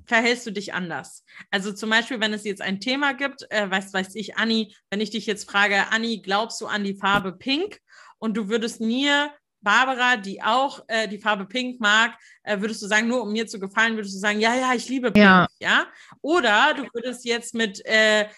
verhältst 0.09 0.47
du 0.47 0.53
dich 0.53 0.75
anders. 0.75 1.25
Also 1.51 1.73
zum 1.73 1.91
Beispiel, 1.91 2.21
wenn 2.21 2.33
es 2.33 2.45
jetzt 2.45 2.63
ein 2.63 2.81
Thema 2.81 3.13
gibt, 3.13 3.47
äh, 3.51 3.71
weiß, 3.71 3.93
weiß 3.93 4.15
ich, 4.15 4.37
Anni, 4.37 4.75
wenn 4.91 5.01
ich 5.01 5.11
dich 5.11 5.27
jetzt 5.27 5.49
frage, 5.49 5.91
Anni, 5.91 6.23
glaubst 6.23 6.61
du 6.61 6.67
an 6.67 6.85
die 6.85 6.95
Farbe 6.95 7.33
Pink? 7.33 7.79
Und 8.19 8.37
du 8.37 8.49
würdest 8.49 8.81
mir 8.81 9.31
Barbara, 9.61 10.17
die 10.17 10.43
auch 10.43 10.85
äh, 10.89 11.09
die 11.09 11.19
Farbe 11.19 11.47
Pink 11.47 11.81
mag, 11.81 12.17
äh, 12.43 12.61
würdest 12.61 12.83
du 12.83 12.87
sagen, 12.87 13.07
nur 13.07 13.23
um 13.23 13.33
mir 13.33 13.47
zu 13.47 13.61
gefallen, 13.61 13.97
würdest 13.97 14.15
du 14.15 14.19
sagen, 14.19 14.41
ja, 14.41 14.55
ja, 14.55 14.73
ich 14.75 14.89
liebe 14.89 15.13
Pink, 15.13 15.25
ja? 15.25 15.47
ja? 15.61 15.87
Oder 16.23 16.75
du 16.75 16.85
würdest 16.95 17.25
jetzt 17.25 17.55
mit 17.55 17.85
äh, 17.85 18.29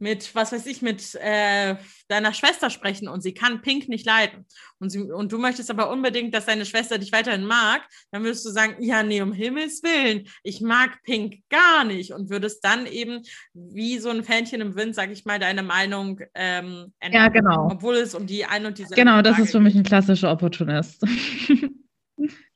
mit, 0.00 0.34
was 0.34 0.52
weiß 0.52 0.66
ich, 0.66 0.82
mit 0.82 1.14
äh, 1.16 1.76
deiner 2.08 2.32
Schwester 2.32 2.70
sprechen 2.70 3.06
und 3.06 3.22
sie 3.22 3.34
kann 3.34 3.60
Pink 3.60 3.88
nicht 3.88 4.06
leiden. 4.06 4.46
Und, 4.78 4.90
sie, 4.90 5.00
und 5.00 5.30
du 5.30 5.38
möchtest 5.38 5.70
aber 5.70 5.90
unbedingt, 5.90 6.34
dass 6.34 6.46
deine 6.46 6.64
Schwester 6.64 6.98
dich 6.98 7.12
weiterhin 7.12 7.44
mag, 7.44 7.82
dann 8.10 8.24
würdest 8.24 8.44
du 8.46 8.50
sagen, 8.50 8.76
ja, 8.80 9.02
nee, 9.02 9.20
um 9.20 9.32
Himmels 9.32 9.82
Willen, 9.82 10.26
ich 10.42 10.60
mag 10.60 11.02
Pink 11.04 11.42
gar 11.50 11.84
nicht 11.84 12.12
und 12.12 12.30
würdest 12.30 12.64
dann 12.64 12.86
eben 12.86 13.22
wie 13.52 13.98
so 13.98 14.08
ein 14.08 14.24
Fähnchen 14.24 14.60
im 14.60 14.74
Wind, 14.74 14.94
sag 14.94 15.10
ich 15.10 15.26
mal, 15.26 15.38
deine 15.38 15.62
Meinung 15.62 16.20
ähm, 16.34 16.92
ändern. 16.98 17.22
Ja, 17.22 17.28
genau. 17.28 17.68
Obwohl 17.70 17.96
es 17.96 18.14
um 18.14 18.26
die 18.26 18.46
ein 18.46 18.64
und 18.64 18.78
diese. 18.78 18.94
Genau, 18.94 19.20
das 19.22 19.38
ist 19.38 19.52
für 19.52 19.60
mich 19.60 19.74
ein 19.74 19.84
klassischer 19.84 20.32
Opportunist. 20.32 21.04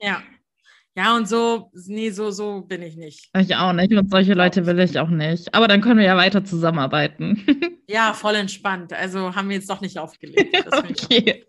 ja. 0.01 0.23
Ja, 0.97 1.17
und 1.17 1.29
so, 1.29 1.73
nee, 1.87 2.11
so, 2.11 2.31
so 2.31 2.61
bin 2.61 2.81
ich 2.83 2.97
nicht. 2.97 3.29
Ich 3.37 3.57
auch 3.57 3.73
nicht. 3.73 3.93
Und 3.93 4.11
solche 4.11 4.35
Leute 4.35 4.65
will 4.65 4.79
ich 4.79 4.97
auch 4.99 5.09
nicht. 5.09 5.53
Aber 5.53 5.67
dann 5.67 5.81
können 5.81 5.99
wir 5.99 6.07
ja 6.07 6.17
weiter 6.17 6.45
zusammenarbeiten. 6.45 7.45
ja, 7.89 8.15
voll 8.15 8.37
entspannt. 8.37 8.93
Also 8.93 9.35
haben 9.35 9.49
wir 9.49 9.57
jetzt 9.57 9.69
doch 9.69 9.81
nicht 9.81 9.99
aufgelegt. 9.99 10.57
okay. 10.73 11.45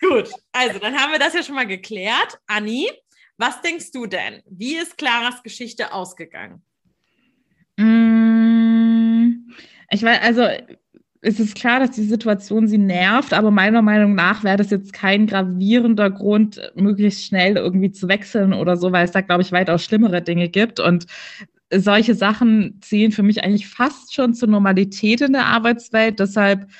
Gut, 0.00 0.30
also 0.52 0.78
dann 0.78 0.94
haben 0.94 1.10
wir 1.10 1.18
das 1.18 1.34
ja 1.34 1.42
schon 1.42 1.56
mal 1.56 1.66
geklärt. 1.66 2.38
Anni, 2.46 2.88
was 3.38 3.60
denkst 3.60 3.90
du 3.90 4.06
denn? 4.06 4.42
Wie 4.48 4.76
ist 4.76 4.96
Claras 4.96 5.42
Geschichte 5.42 5.92
ausgegangen? 5.92 6.62
Mm, 7.76 9.50
ich 9.90 10.02
weiß, 10.02 10.20
also 10.22 10.48
es 11.20 11.40
ist 11.40 11.54
klar, 11.54 11.80
dass 11.80 11.92
die 11.92 12.04
Situation 12.04 12.68
sie 12.68 12.78
nervt, 12.78 13.32
aber 13.32 13.50
meiner 13.50 13.82
Meinung 13.82 14.14
nach 14.14 14.44
wäre 14.44 14.56
das 14.56 14.70
jetzt 14.70 14.92
kein 14.92 15.26
gravierender 15.26 16.10
Grund, 16.10 16.60
möglichst 16.74 17.24
schnell 17.24 17.56
irgendwie 17.56 17.90
zu 17.90 18.08
wechseln 18.08 18.52
oder 18.52 18.76
so, 18.76 18.92
weil 18.92 19.04
es 19.04 19.12
da, 19.12 19.20
glaube 19.20 19.42
ich, 19.42 19.52
weitaus 19.52 19.84
schlimmere 19.84 20.22
Dinge 20.22 20.48
gibt. 20.48 20.80
Und 20.80 21.06
solche 21.72 22.14
Sachen 22.14 22.80
zählen 22.82 23.12
für 23.12 23.22
mich 23.22 23.42
eigentlich 23.42 23.68
fast 23.68 24.14
schon 24.14 24.34
zur 24.34 24.48
Normalität 24.48 25.20
in 25.20 25.32
der 25.32 25.46
Arbeitswelt. 25.46 26.20
Deshalb 26.20 26.70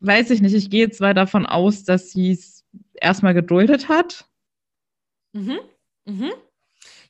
weiß 0.00 0.30
ich 0.30 0.40
nicht, 0.40 0.54
ich 0.54 0.70
gehe 0.70 0.90
mal 0.98 1.14
davon 1.14 1.46
aus, 1.46 1.84
dass 1.84 2.10
sie 2.10 2.32
es 2.32 2.64
erstmal 2.94 3.34
geduldet 3.34 3.88
hat. 3.88 4.26
Mhm. 5.32 5.58
Mhm. 6.04 6.32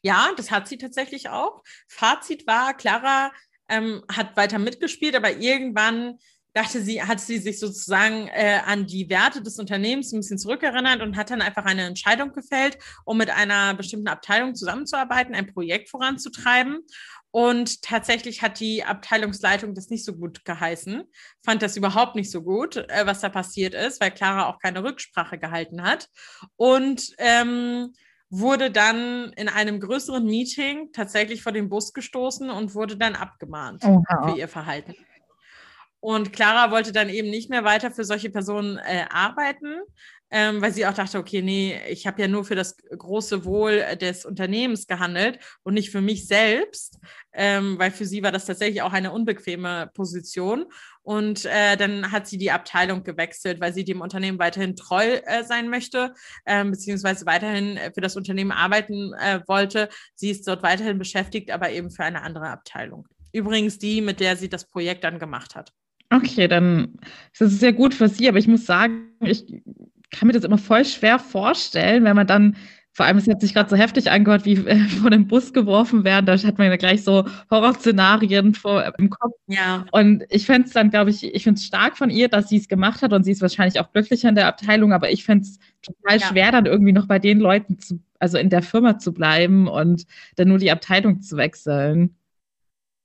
Ja, 0.02 0.30
das 0.36 0.50
hat 0.50 0.68
sie 0.68 0.76
tatsächlich 0.76 1.30
auch. 1.30 1.62
Fazit 1.88 2.46
war, 2.46 2.74
Clara 2.74 3.32
ähm, 3.68 4.02
hat 4.12 4.36
weiter 4.36 4.58
mitgespielt, 4.58 5.16
aber 5.16 5.38
irgendwann 5.38 6.18
dachte 6.54 6.80
sie, 6.80 7.02
hat 7.02 7.20
sie 7.20 7.38
sich 7.38 7.58
sozusagen 7.58 8.28
äh, 8.28 8.60
an 8.64 8.86
die 8.86 9.10
Werte 9.10 9.42
des 9.42 9.58
Unternehmens 9.58 10.12
ein 10.12 10.20
bisschen 10.20 10.38
zurückerinnert 10.38 11.02
und 11.02 11.16
hat 11.16 11.30
dann 11.30 11.42
einfach 11.42 11.64
eine 11.64 11.82
Entscheidung 11.82 12.32
gefällt, 12.32 12.78
um 13.04 13.18
mit 13.18 13.30
einer 13.30 13.74
bestimmten 13.74 14.08
Abteilung 14.08 14.54
zusammenzuarbeiten, 14.54 15.34
ein 15.34 15.52
Projekt 15.52 15.90
voranzutreiben. 15.90 16.78
Und 17.32 17.82
tatsächlich 17.82 18.42
hat 18.42 18.60
die 18.60 18.84
Abteilungsleitung 18.84 19.74
das 19.74 19.90
nicht 19.90 20.04
so 20.04 20.14
gut 20.14 20.44
geheißen, 20.44 21.02
fand 21.44 21.62
das 21.62 21.76
überhaupt 21.76 22.14
nicht 22.14 22.30
so 22.30 22.42
gut, 22.42 22.76
äh, 22.76 23.04
was 23.04 23.20
da 23.20 23.28
passiert 23.28 23.74
ist, 23.74 24.00
weil 24.00 24.12
Clara 24.12 24.48
auch 24.48 24.60
keine 24.60 24.84
Rücksprache 24.84 25.38
gehalten 25.38 25.82
hat. 25.82 26.08
Und 26.54 27.12
ähm, 27.18 27.92
wurde 28.30 28.70
dann 28.70 29.32
in 29.32 29.48
einem 29.48 29.80
größeren 29.80 30.24
Meeting 30.24 30.90
tatsächlich 30.92 31.42
vor 31.42 31.52
den 31.52 31.68
Bus 31.68 31.92
gestoßen 31.92 32.50
und 32.50 32.74
wurde 32.74 32.96
dann 32.96 33.16
abgemahnt 33.16 33.84
Oha. 33.84 34.28
für 34.28 34.38
ihr 34.38 34.48
Verhalten. 34.48 34.94
Und 36.04 36.34
Clara 36.34 36.70
wollte 36.70 36.92
dann 36.92 37.08
eben 37.08 37.30
nicht 37.30 37.48
mehr 37.48 37.64
weiter 37.64 37.90
für 37.90 38.04
solche 38.04 38.28
Personen 38.28 38.76
äh, 38.76 39.06
arbeiten, 39.08 39.80
ähm, 40.30 40.60
weil 40.60 40.70
sie 40.70 40.84
auch 40.84 40.92
dachte, 40.92 41.16
okay, 41.16 41.40
nee, 41.40 41.80
ich 41.88 42.06
habe 42.06 42.20
ja 42.20 42.28
nur 42.28 42.44
für 42.44 42.54
das 42.54 42.76
große 42.76 43.46
Wohl 43.46 43.78
des 43.96 44.26
Unternehmens 44.26 44.86
gehandelt 44.86 45.38
und 45.62 45.72
nicht 45.72 45.88
für 45.88 46.02
mich 46.02 46.26
selbst, 46.26 46.98
ähm, 47.32 47.78
weil 47.78 47.90
für 47.90 48.04
sie 48.04 48.22
war 48.22 48.32
das 48.32 48.44
tatsächlich 48.44 48.82
auch 48.82 48.92
eine 48.92 49.12
unbequeme 49.12 49.90
Position. 49.94 50.66
Und 51.00 51.46
äh, 51.46 51.78
dann 51.78 52.12
hat 52.12 52.26
sie 52.28 52.36
die 52.36 52.50
Abteilung 52.50 53.02
gewechselt, 53.02 53.58
weil 53.62 53.72
sie 53.72 53.86
dem 53.86 54.02
Unternehmen 54.02 54.38
weiterhin 54.38 54.76
treu 54.76 55.06
äh, 55.24 55.42
sein 55.42 55.70
möchte, 55.70 56.12
ähm, 56.44 56.70
beziehungsweise 56.70 57.24
weiterhin 57.24 57.78
für 57.94 58.02
das 58.02 58.14
Unternehmen 58.16 58.52
arbeiten 58.52 59.14
äh, 59.14 59.40
wollte. 59.46 59.88
Sie 60.16 60.28
ist 60.28 60.46
dort 60.46 60.62
weiterhin 60.62 60.98
beschäftigt, 60.98 61.50
aber 61.50 61.70
eben 61.70 61.90
für 61.90 62.04
eine 62.04 62.20
andere 62.20 62.50
Abteilung. 62.50 63.08
Übrigens 63.32 63.78
die, 63.78 64.02
mit 64.02 64.20
der 64.20 64.36
sie 64.36 64.50
das 64.50 64.66
Projekt 64.66 65.02
dann 65.02 65.18
gemacht 65.18 65.54
hat. 65.54 65.72
Okay, 66.14 66.48
dann 66.48 66.94
ist 67.32 67.42
es 67.42 67.60
sehr 67.60 67.72
gut 67.72 67.94
für 67.94 68.08
Sie, 68.08 68.28
aber 68.28 68.38
ich 68.38 68.46
muss 68.46 68.66
sagen, 68.66 69.08
ich 69.20 69.44
kann 70.10 70.28
mir 70.28 70.32
das 70.32 70.44
immer 70.44 70.58
voll 70.58 70.84
schwer 70.84 71.18
vorstellen, 71.18 72.04
wenn 72.04 72.14
man 72.14 72.26
dann, 72.26 72.56
vor 72.92 73.06
allem, 73.06 73.16
es 73.16 73.26
hat 73.26 73.40
sich 73.40 73.52
gerade 73.52 73.68
so 73.68 73.74
heftig 73.74 74.10
angehört, 74.10 74.44
wie 74.44 74.54
äh, 74.54 74.76
vor 75.00 75.10
dem 75.10 75.26
Bus 75.26 75.52
geworfen 75.52 76.04
werden, 76.04 76.26
da 76.26 76.36
hat 76.36 76.58
man 76.58 76.68
ja 76.68 76.76
gleich 76.76 77.02
so 77.02 77.24
Horrorszenarien 77.50 78.54
vor, 78.54 78.92
im 78.98 79.10
Kopf. 79.10 79.34
Ja. 79.48 79.84
Und 79.90 80.24
ich 80.30 80.46
fände 80.46 80.68
es 80.68 80.74
dann, 80.74 80.90
glaube 80.90 81.10
ich, 81.10 81.24
ich 81.24 81.42
finde 81.42 81.58
es 81.58 81.66
stark 81.66 81.98
von 81.98 82.10
ihr, 82.10 82.28
dass 82.28 82.48
sie 82.48 82.58
es 82.58 82.68
gemacht 82.68 83.02
hat 83.02 83.12
und 83.12 83.24
sie 83.24 83.32
ist 83.32 83.42
wahrscheinlich 83.42 83.80
auch 83.80 83.90
glücklich 83.92 84.22
in 84.22 84.36
der 84.36 84.46
Abteilung, 84.46 84.92
aber 84.92 85.10
ich 85.10 85.24
fände 85.24 85.44
es 85.44 85.58
total 85.82 86.18
ja. 86.18 86.26
schwer, 86.26 86.52
dann 86.52 86.66
irgendwie 86.66 86.92
noch 86.92 87.06
bei 87.06 87.18
den 87.18 87.40
Leuten 87.40 87.80
zu, 87.80 88.00
also 88.20 88.38
in 88.38 88.50
der 88.50 88.62
Firma 88.62 88.98
zu 88.98 89.12
bleiben 89.12 89.66
und 89.66 90.06
dann 90.36 90.48
nur 90.48 90.58
die 90.58 90.70
Abteilung 90.70 91.22
zu 91.22 91.36
wechseln. 91.36 92.14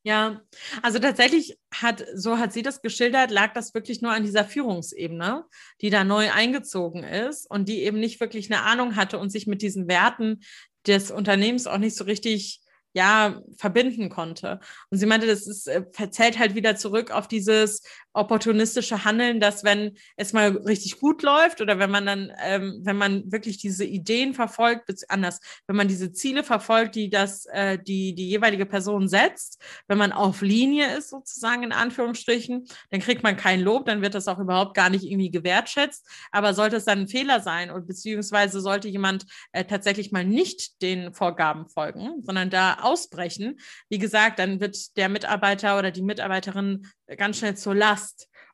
Ja, 0.04 0.42
also 0.82 0.98
tatsächlich 1.00 1.60
hat, 1.74 2.06
so 2.16 2.38
hat 2.38 2.54
sie 2.54 2.62
das 2.62 2.82
geschildert, 2.82 3.32
lag 3.32 3.54
das 3.54 3.74
wirklich 3.74 4.02
nur 4.02 4.12
an 4.12 4.24
dieser 4.24 4.46
Führungsebene, 4.46 5.44
die 5.82 5.90
da 5.90 6.06
neu 6.06 6.32
eingezogen 6.32 7.04
ist 7.04 7.50
und 7.52 7.68
die 7.68 7.84
eben 7.84 8.00
nicht 8.00 8.22
wirklich 8.22 8.50
eine 8.50 8.64
Ahnung 8.64 8.96
hatte 8.96 9.20
und 9.20 9.30
sich 9.30 9.46
mit 9.46 9.62
diesen 9.62 9.90
Werten 9.90 10.40
des 10.88 11.12
Unternehmens 11.12 11.68
auch 11.68 11.78
nicht 11.78 11.98
so 11.98 12.06
richtig 12.06 12.62
ja, 12.94 13.42
verbinden 13.58 14.10
konnte. 14.10 14.60
Und 14.90 14.98
sie 14.98 15.06
meinte, 15.06 15.28
das 15.28 15.46
ist, 15.48 15.68
äh, 15.68 15.86
verzählt 15.92 16.40
halt 16.40 16.56
wieder 16.56 16.76
zurück 16.76 17.12
auf 17.12 17.28
dieses 17.28 17.84
opportunistische 18.14 19.06
Handeln, 19.06 19.40
dass 19.40 19.64
wenn 19.64 19.98
es 20.16 20.34
mal 20.34 20.50
richtig 20.50 21.00
gut 21.00 21.22
läuft 21.22 21.62
oder 21.62 21.80
wenn 21.80 21.92
man 21.92 22.06
dann, 22.06 22.32
ähm, 22.44 22.82
wenn 22.84 22.98
man 22.98 23.32
wirklich 23.32 23.58
diese 23.58 23.86
Ideen 23.86 24.34
verfolgt, 24.34 24.90
anders, 25.10 25.40
wenn 25.68 25.76
man 25.76 25.88
diese 25.88 26.12
Ziele 26.12 26.44
verfolgt, 26.44 26.96
die 26.96 27.10
das, 27.10 27.46
äh, 27.46 27.78
die, 27.78 28.16
die 28.16 28.30
jeweilige 28.30 28.66
Person 28.66 29.08
setzt, 29.08 29.62
wenn 29.88 29.98
man 29.98 30.12
auf 30.12 30.42
Linie 30.42 30.98
ist, 30.98 31.10
sozusagen 31.10 31.64
in 31.64 31.72
Anführungsstrichen, 31.72 32.68
dann 32.90 33.00
kriegt 33.00 33.24
man 33.24 33.38
kein 33.38 33.62
Lob, 33.62 33.86
dann 33.86 34.02
wird 34.02 34.16
das 34.16 34.28
auch 34.28 34.40
überhaupt 34.40 34.76
gar 34.76 34.90
nicht 34.90 35.04
irgendwie 35.04 35.32
gewertschätzt. 35.32 36.06
Aber 36.32 36.54
sollte 36.54 36.78
es 36.78 36.86
dann 36.86 37.00
ein 37.00 37.08
Fehler 37.08 37.40
sein 37.42 37.70
und 37.70 37.88
beziehungsweise 37.88 38.60
sollte 38.60 38.88
jemand 38.88 39.26
äh, 39.52 39.66
tatsächlich 39.66 40.12
mal 40.12 40.26
nicht 40.26 40.82
den 40.82 41.14
Vorgaben 41.14 41.68
folgen, 41.68 42.24
sondern 42.24 42.50
da 42.50 42.80
ausbrechen, 42.82 43.60
wie 43.88 44.00
gesagt, 44.00 44.40
dann 44.40 44.60
wird 44.60 44.98
der 44.98 45.10
Mitarbeiter 45.10 45.78
oder 45.78 45.92
die 45.92 46.02
Mitarbeiterin 46.02 46.88
ganz 47.18 47.38
schnell 47.38 47.56
zur 47.56 47.76
Last 47.76 47.99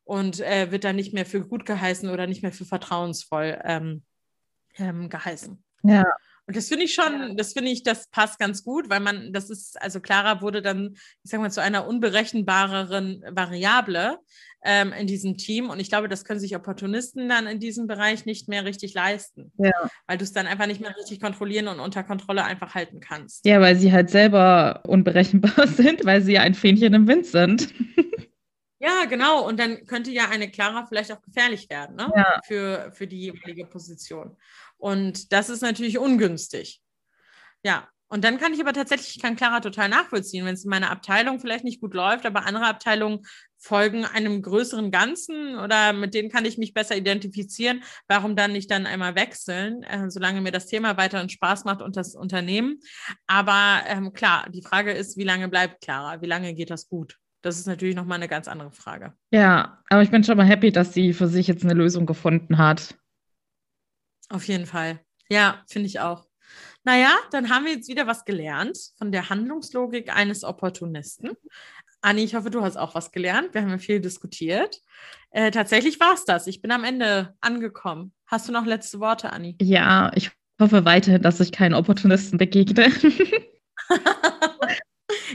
und 0.03 0.39
äh, 0.39 0.71
wird 0.71 0.83
dann 0.83 0.95
nicht 0.95 1.13
mehr 1.13 1.25
für 1.25 1.45
gut 1.45 1.65
geheißen 1.65 2.09
oder 2.09 2.27
nicht 2.27 2.43
mehr 2.43 2.51
für 2.51 2.65
vertrauensvoll 2.65 3.59
ähm, 3.63 4.03
ähm, 4.77 5.09
geheißen. 5.09 5.63
Ja. 5.83 6.05
Und 6.47 6.55
das 6.55 6.67
finde 6.67 6.85
ich 6.85 6.93
schon, 6.93 7.37
das 7.37 7.53
finde 7.53 7.71
ich, 7.71 7.81
das 7.81 8.07
passt 8.11 8.37
ganz 8.37 8.63
gut, 8.63 8.87
weil 8.89 8.99
man, 8.99 9.33
das 9.33 9.49
ist, 9.49 9.81
also 9.81 9.99
Clara 9.99 10.41
wurde 10.41 10.61
dann, 10.61 10.95
ich 11.23 11.31
sag 11.31 11.41
mal, 11.41 11.51
zu 11.51 11.61
einer 11.61 11.87
unberechenbareren 11.87 13.23
Variable 13.31 14.19
ähm, 14.63 14.93
in 14.93 15.07
diesem 15.07 15.37
Team. 15.37 15.71
Und 15.71 15.79
ich 15.79 15.89
glaube, 15.89 16.07
das 16.07 16.23
können 16.23 16.39
sich 16.39 16.55
Opportunisten 16.55 17.27
dann 17.29 17.47
in 17.47 17.59
diesem 17.59 17.87
Bereich 17.87 18.25
nicht 18.25 18.47
mehr 18.47 18.63
richtig 18.63 18.93
leisten. 18.93 19.53
Ja. 19.57 19.71
Weil 20.05 20.19
du 20.19 20.23
es 20.23 20.33
dann 20.33 20.45
einfach 20.45 20.67
nicht 20.67 20.81
mehr 20.81 20.95
richtig 20.95 21.19
kontrollieren 21.19 21.67
und 21.67 21.79
unter 21.79 22.03
Kontrolle 22.03 22.43
einfach 22.43 22.75
halten 22.75 22.99
kannst. 22.99 23.43
Ja, 23.47 23.59
weil 23.59 23.75
sie 23.75 23.91
halt 23.91 24.11
selber 24.11 24.83
unberechenbar 24.85 25.67
sind, 25.75 26.05
weil 26.05 26.21
sie 26.21 26.33
ja 26.33 26.41
ein 26.41 26.53
Fähnchen 26.53 26.93
im 26.93 27.07
Wind 27.07 27.25
sind. 27.25 27.73
Ja, 28.79 29.05
genau. 29.05 29.47
Und 29.47 29.59
dann 29.59 29.85
könnte 29.85 30.11
ja 30.11 30.27
eine 30.29 30.51
Clara 30.51 30.85
vielleicht 30.85 31.11
auch 31.11 31.21
gefährlich 31.21 31.69
werden 31.69 31.95
ne? 31.95 32.11
Ja. 32.15 32.39
für, 32.45 32.91
für 32.93 33.07
die 33.07 33.21
jeweilige 33.21 33.65
Position. 33.65 34.37
Und 34.77 35.31
das 35.31 35.49
ist 35.49 35.61
natürlich 35.61 35.97
ungünstig. 35.97 36.81
Ja. 37.63 37.87
Und 38.07 38.23
dann 38.23 38.37
kann 38.37 38.53
ich 38.53 38.61
aber 38.61 38.71
tatsächlich, 38.71 39.15
ich 39.15 39.21
kann 39.21 39.35
Clara 39.35 39.61
total 39.61 39.89
nachvollziehen, 39.89 40.45
wenn 40.45 40.53
es 40.53 40.63
in 40.63 40.69
meiner 40.69 40.91
Abteilung 40.91 41.39
vielleicht 41.39 41.63
nicht 41.63 41.81
gut 41.81 41.95
läuft, 41.95 42.27
aber 42.27 42.45
andere 42.45 42.67
Abteilungen 42.67 43.25
folgen 43.57 44.05
einem 44.05 44.43
größeren 44.43 44.91
Ganzen 44.91 45.57
oder 45.57 45.91
mit 45.91 46.13
denen 46.13 46.29
kann 46.29 46.45
ich 46.45 46.59
mich 46.59 46.75
besser 46.75 46.95
identifizieren. 46.95 47.83
Warum 48.07 48.35
dann 48.35 48.51
nicht 48.51 48.69
dann 48.69 48.85
einmal 48.85 49.15
wechseln, 49.15 49.81
äh, 49.83 50.11
solange 50.11 50.41
mir 50.41 50.51
das 50.51 50.67
Thema 50.67 50.97
weiterhin 50.97 51.29
Spaß 51.29 51.65
macht 51.65 51.81
und 51.81 51.97
das 51.97 52.13
Unternehmen. 52.13 52.79
Aber 53.25 53.81
ähm, 53.87 54.13
klar, 54.13 54.47
die 54.51 54.61
Frage 54.61 54.91
ist, 54.91 55.17
wie 55.17 55.23
lange 55.23 55.49
bleibt 55.49 55.81
Clara? 55.81 56.21
Wie 56.21 56.27
lange 56.27 56.53
geht 56.53 56.69
das 56.69 56.87
gut? 56.87 57.17
Das 57.45 57.59
ist 57.59 57.67
natürlich 57.67 57.95
nochmal 57.95 58.15
eine 58.15 58.27
ganz 58.27 58.47
andere 58.47 58.71
Frage. 58.71 59.13
Ja, 59.29 59.77
aber 59.89 60.01
ich 60.01 60.09
bin 60.09 60.23
schon 60.23 60.35
mal 60.35 60.47
happy, 60.47 60.71
dass 60.71 60.95
sie 60.95 61.13
für 61.13 61.27
sich 61.27 61.45
jetzt 61.45 61.63
eine 61.63 61.75
Lösung 61.75 62.07
gefunden 62.07 62.57
hat. 62.57 62.95
Auf 64.29 64.47
jeden 64.47 64.65
Fall. 64.65 64.99
Ja, 65.29 65.63
finde 65.67 65.85
ich 65.85 65.99
auch. 65.99 66.25
Naja, 66.85 67.15
dann 67.29 67.51
haben 67.51 67.65
wir 67.65 67.73
jetzt 67.73 67.87
wieder 67.87 68.07
was 68.07 68.25
gelernt 68.25 68.79
von 68.97 69.11
der 69.11 69.29
Handlungslogik 69.29 70.11
eines 70.11 70.43
Opportunisten. 70.43 71.33
Anni, 72.01 72.23
ich 72.23 72.33
hoffe, 72.33 72.49
du 72.49 72.63
hast 72.63 72.77
auch 72.77 72.95
was 72.95 73.11
gelernt. 73.11 73.53
Wir 73.53 73.61
haben 73.61 73.69
ja 73.69 73.77
viel 73.77 73.99
diskutiert. 73.99 74.81
Äh, 75.29 75.51
tatsächlich 75.51 75.99
war 75.99 76.15
es 76.15 76.25
das. 76.25 76.47
Ich 76.47 76.63
bin 76.63 76.71
am 76.71 76.83
Ende 76.83 77.35
angekommen. 77.41 78.11
Hast 78.25 78.47
du 78.47 78.53
noch 78.53 78.65
letzte 78.65 78.99
Worte, 78.99 79.31
Anni? 79.31 79.55
Ja, 79.61 80.11
ich 80.15 80.31
hoffe 80.59 80.83
weiterhin, 80.83 81.21
dass 81.21 81.39
ich 81.39 81.51
keinen 81.51 81.75
Opportunisten 81.75 82.39
begegne. 82.39 82.91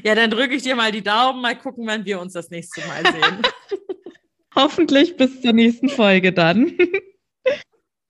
Ja, 0.03 0.15
dann 0.15 0.31
drücke 0.31 0.55
ich 0.55 0.63
dir 0.63 0.77
mal 0.77 0.93
die 0.93 1.03
Daumen, 1.03 1.41
mal 1.41 1.57
gucken, 1.57 1.87
wann 1.87 2.05
wir 2.05 2.21
uns 2.21 2.33
das 2.33 2.51
nächste 2.51 2.81
Mal 2.87 3.03
sehen. 3.05 3.43
Hoffentlich 4.55 5.17
bis 5.17 5.41
zur 5.41 5.53
nächsten 5.53 5.89
Folge 5.89 6.33
dann. 6.33 6.77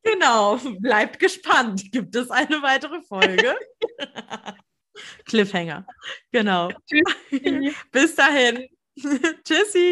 Genau, 0.02 0.58
bleibt 0.78 1.18
gespannt. 1.18 1.92
Gibt 1.92 2.16
es 2.16 2.30
eine 2.30 2.62
weitere 2.62 3.02
Folge? 3.02 3.54
Cliffhanger. 5.26 5.86
Genau. 6.32 6.70
Tschüssi. 6.88 7.74
Bis 7.92 8.14
dahin. 8.14 8.66
Tschüssi. 9.44 9.88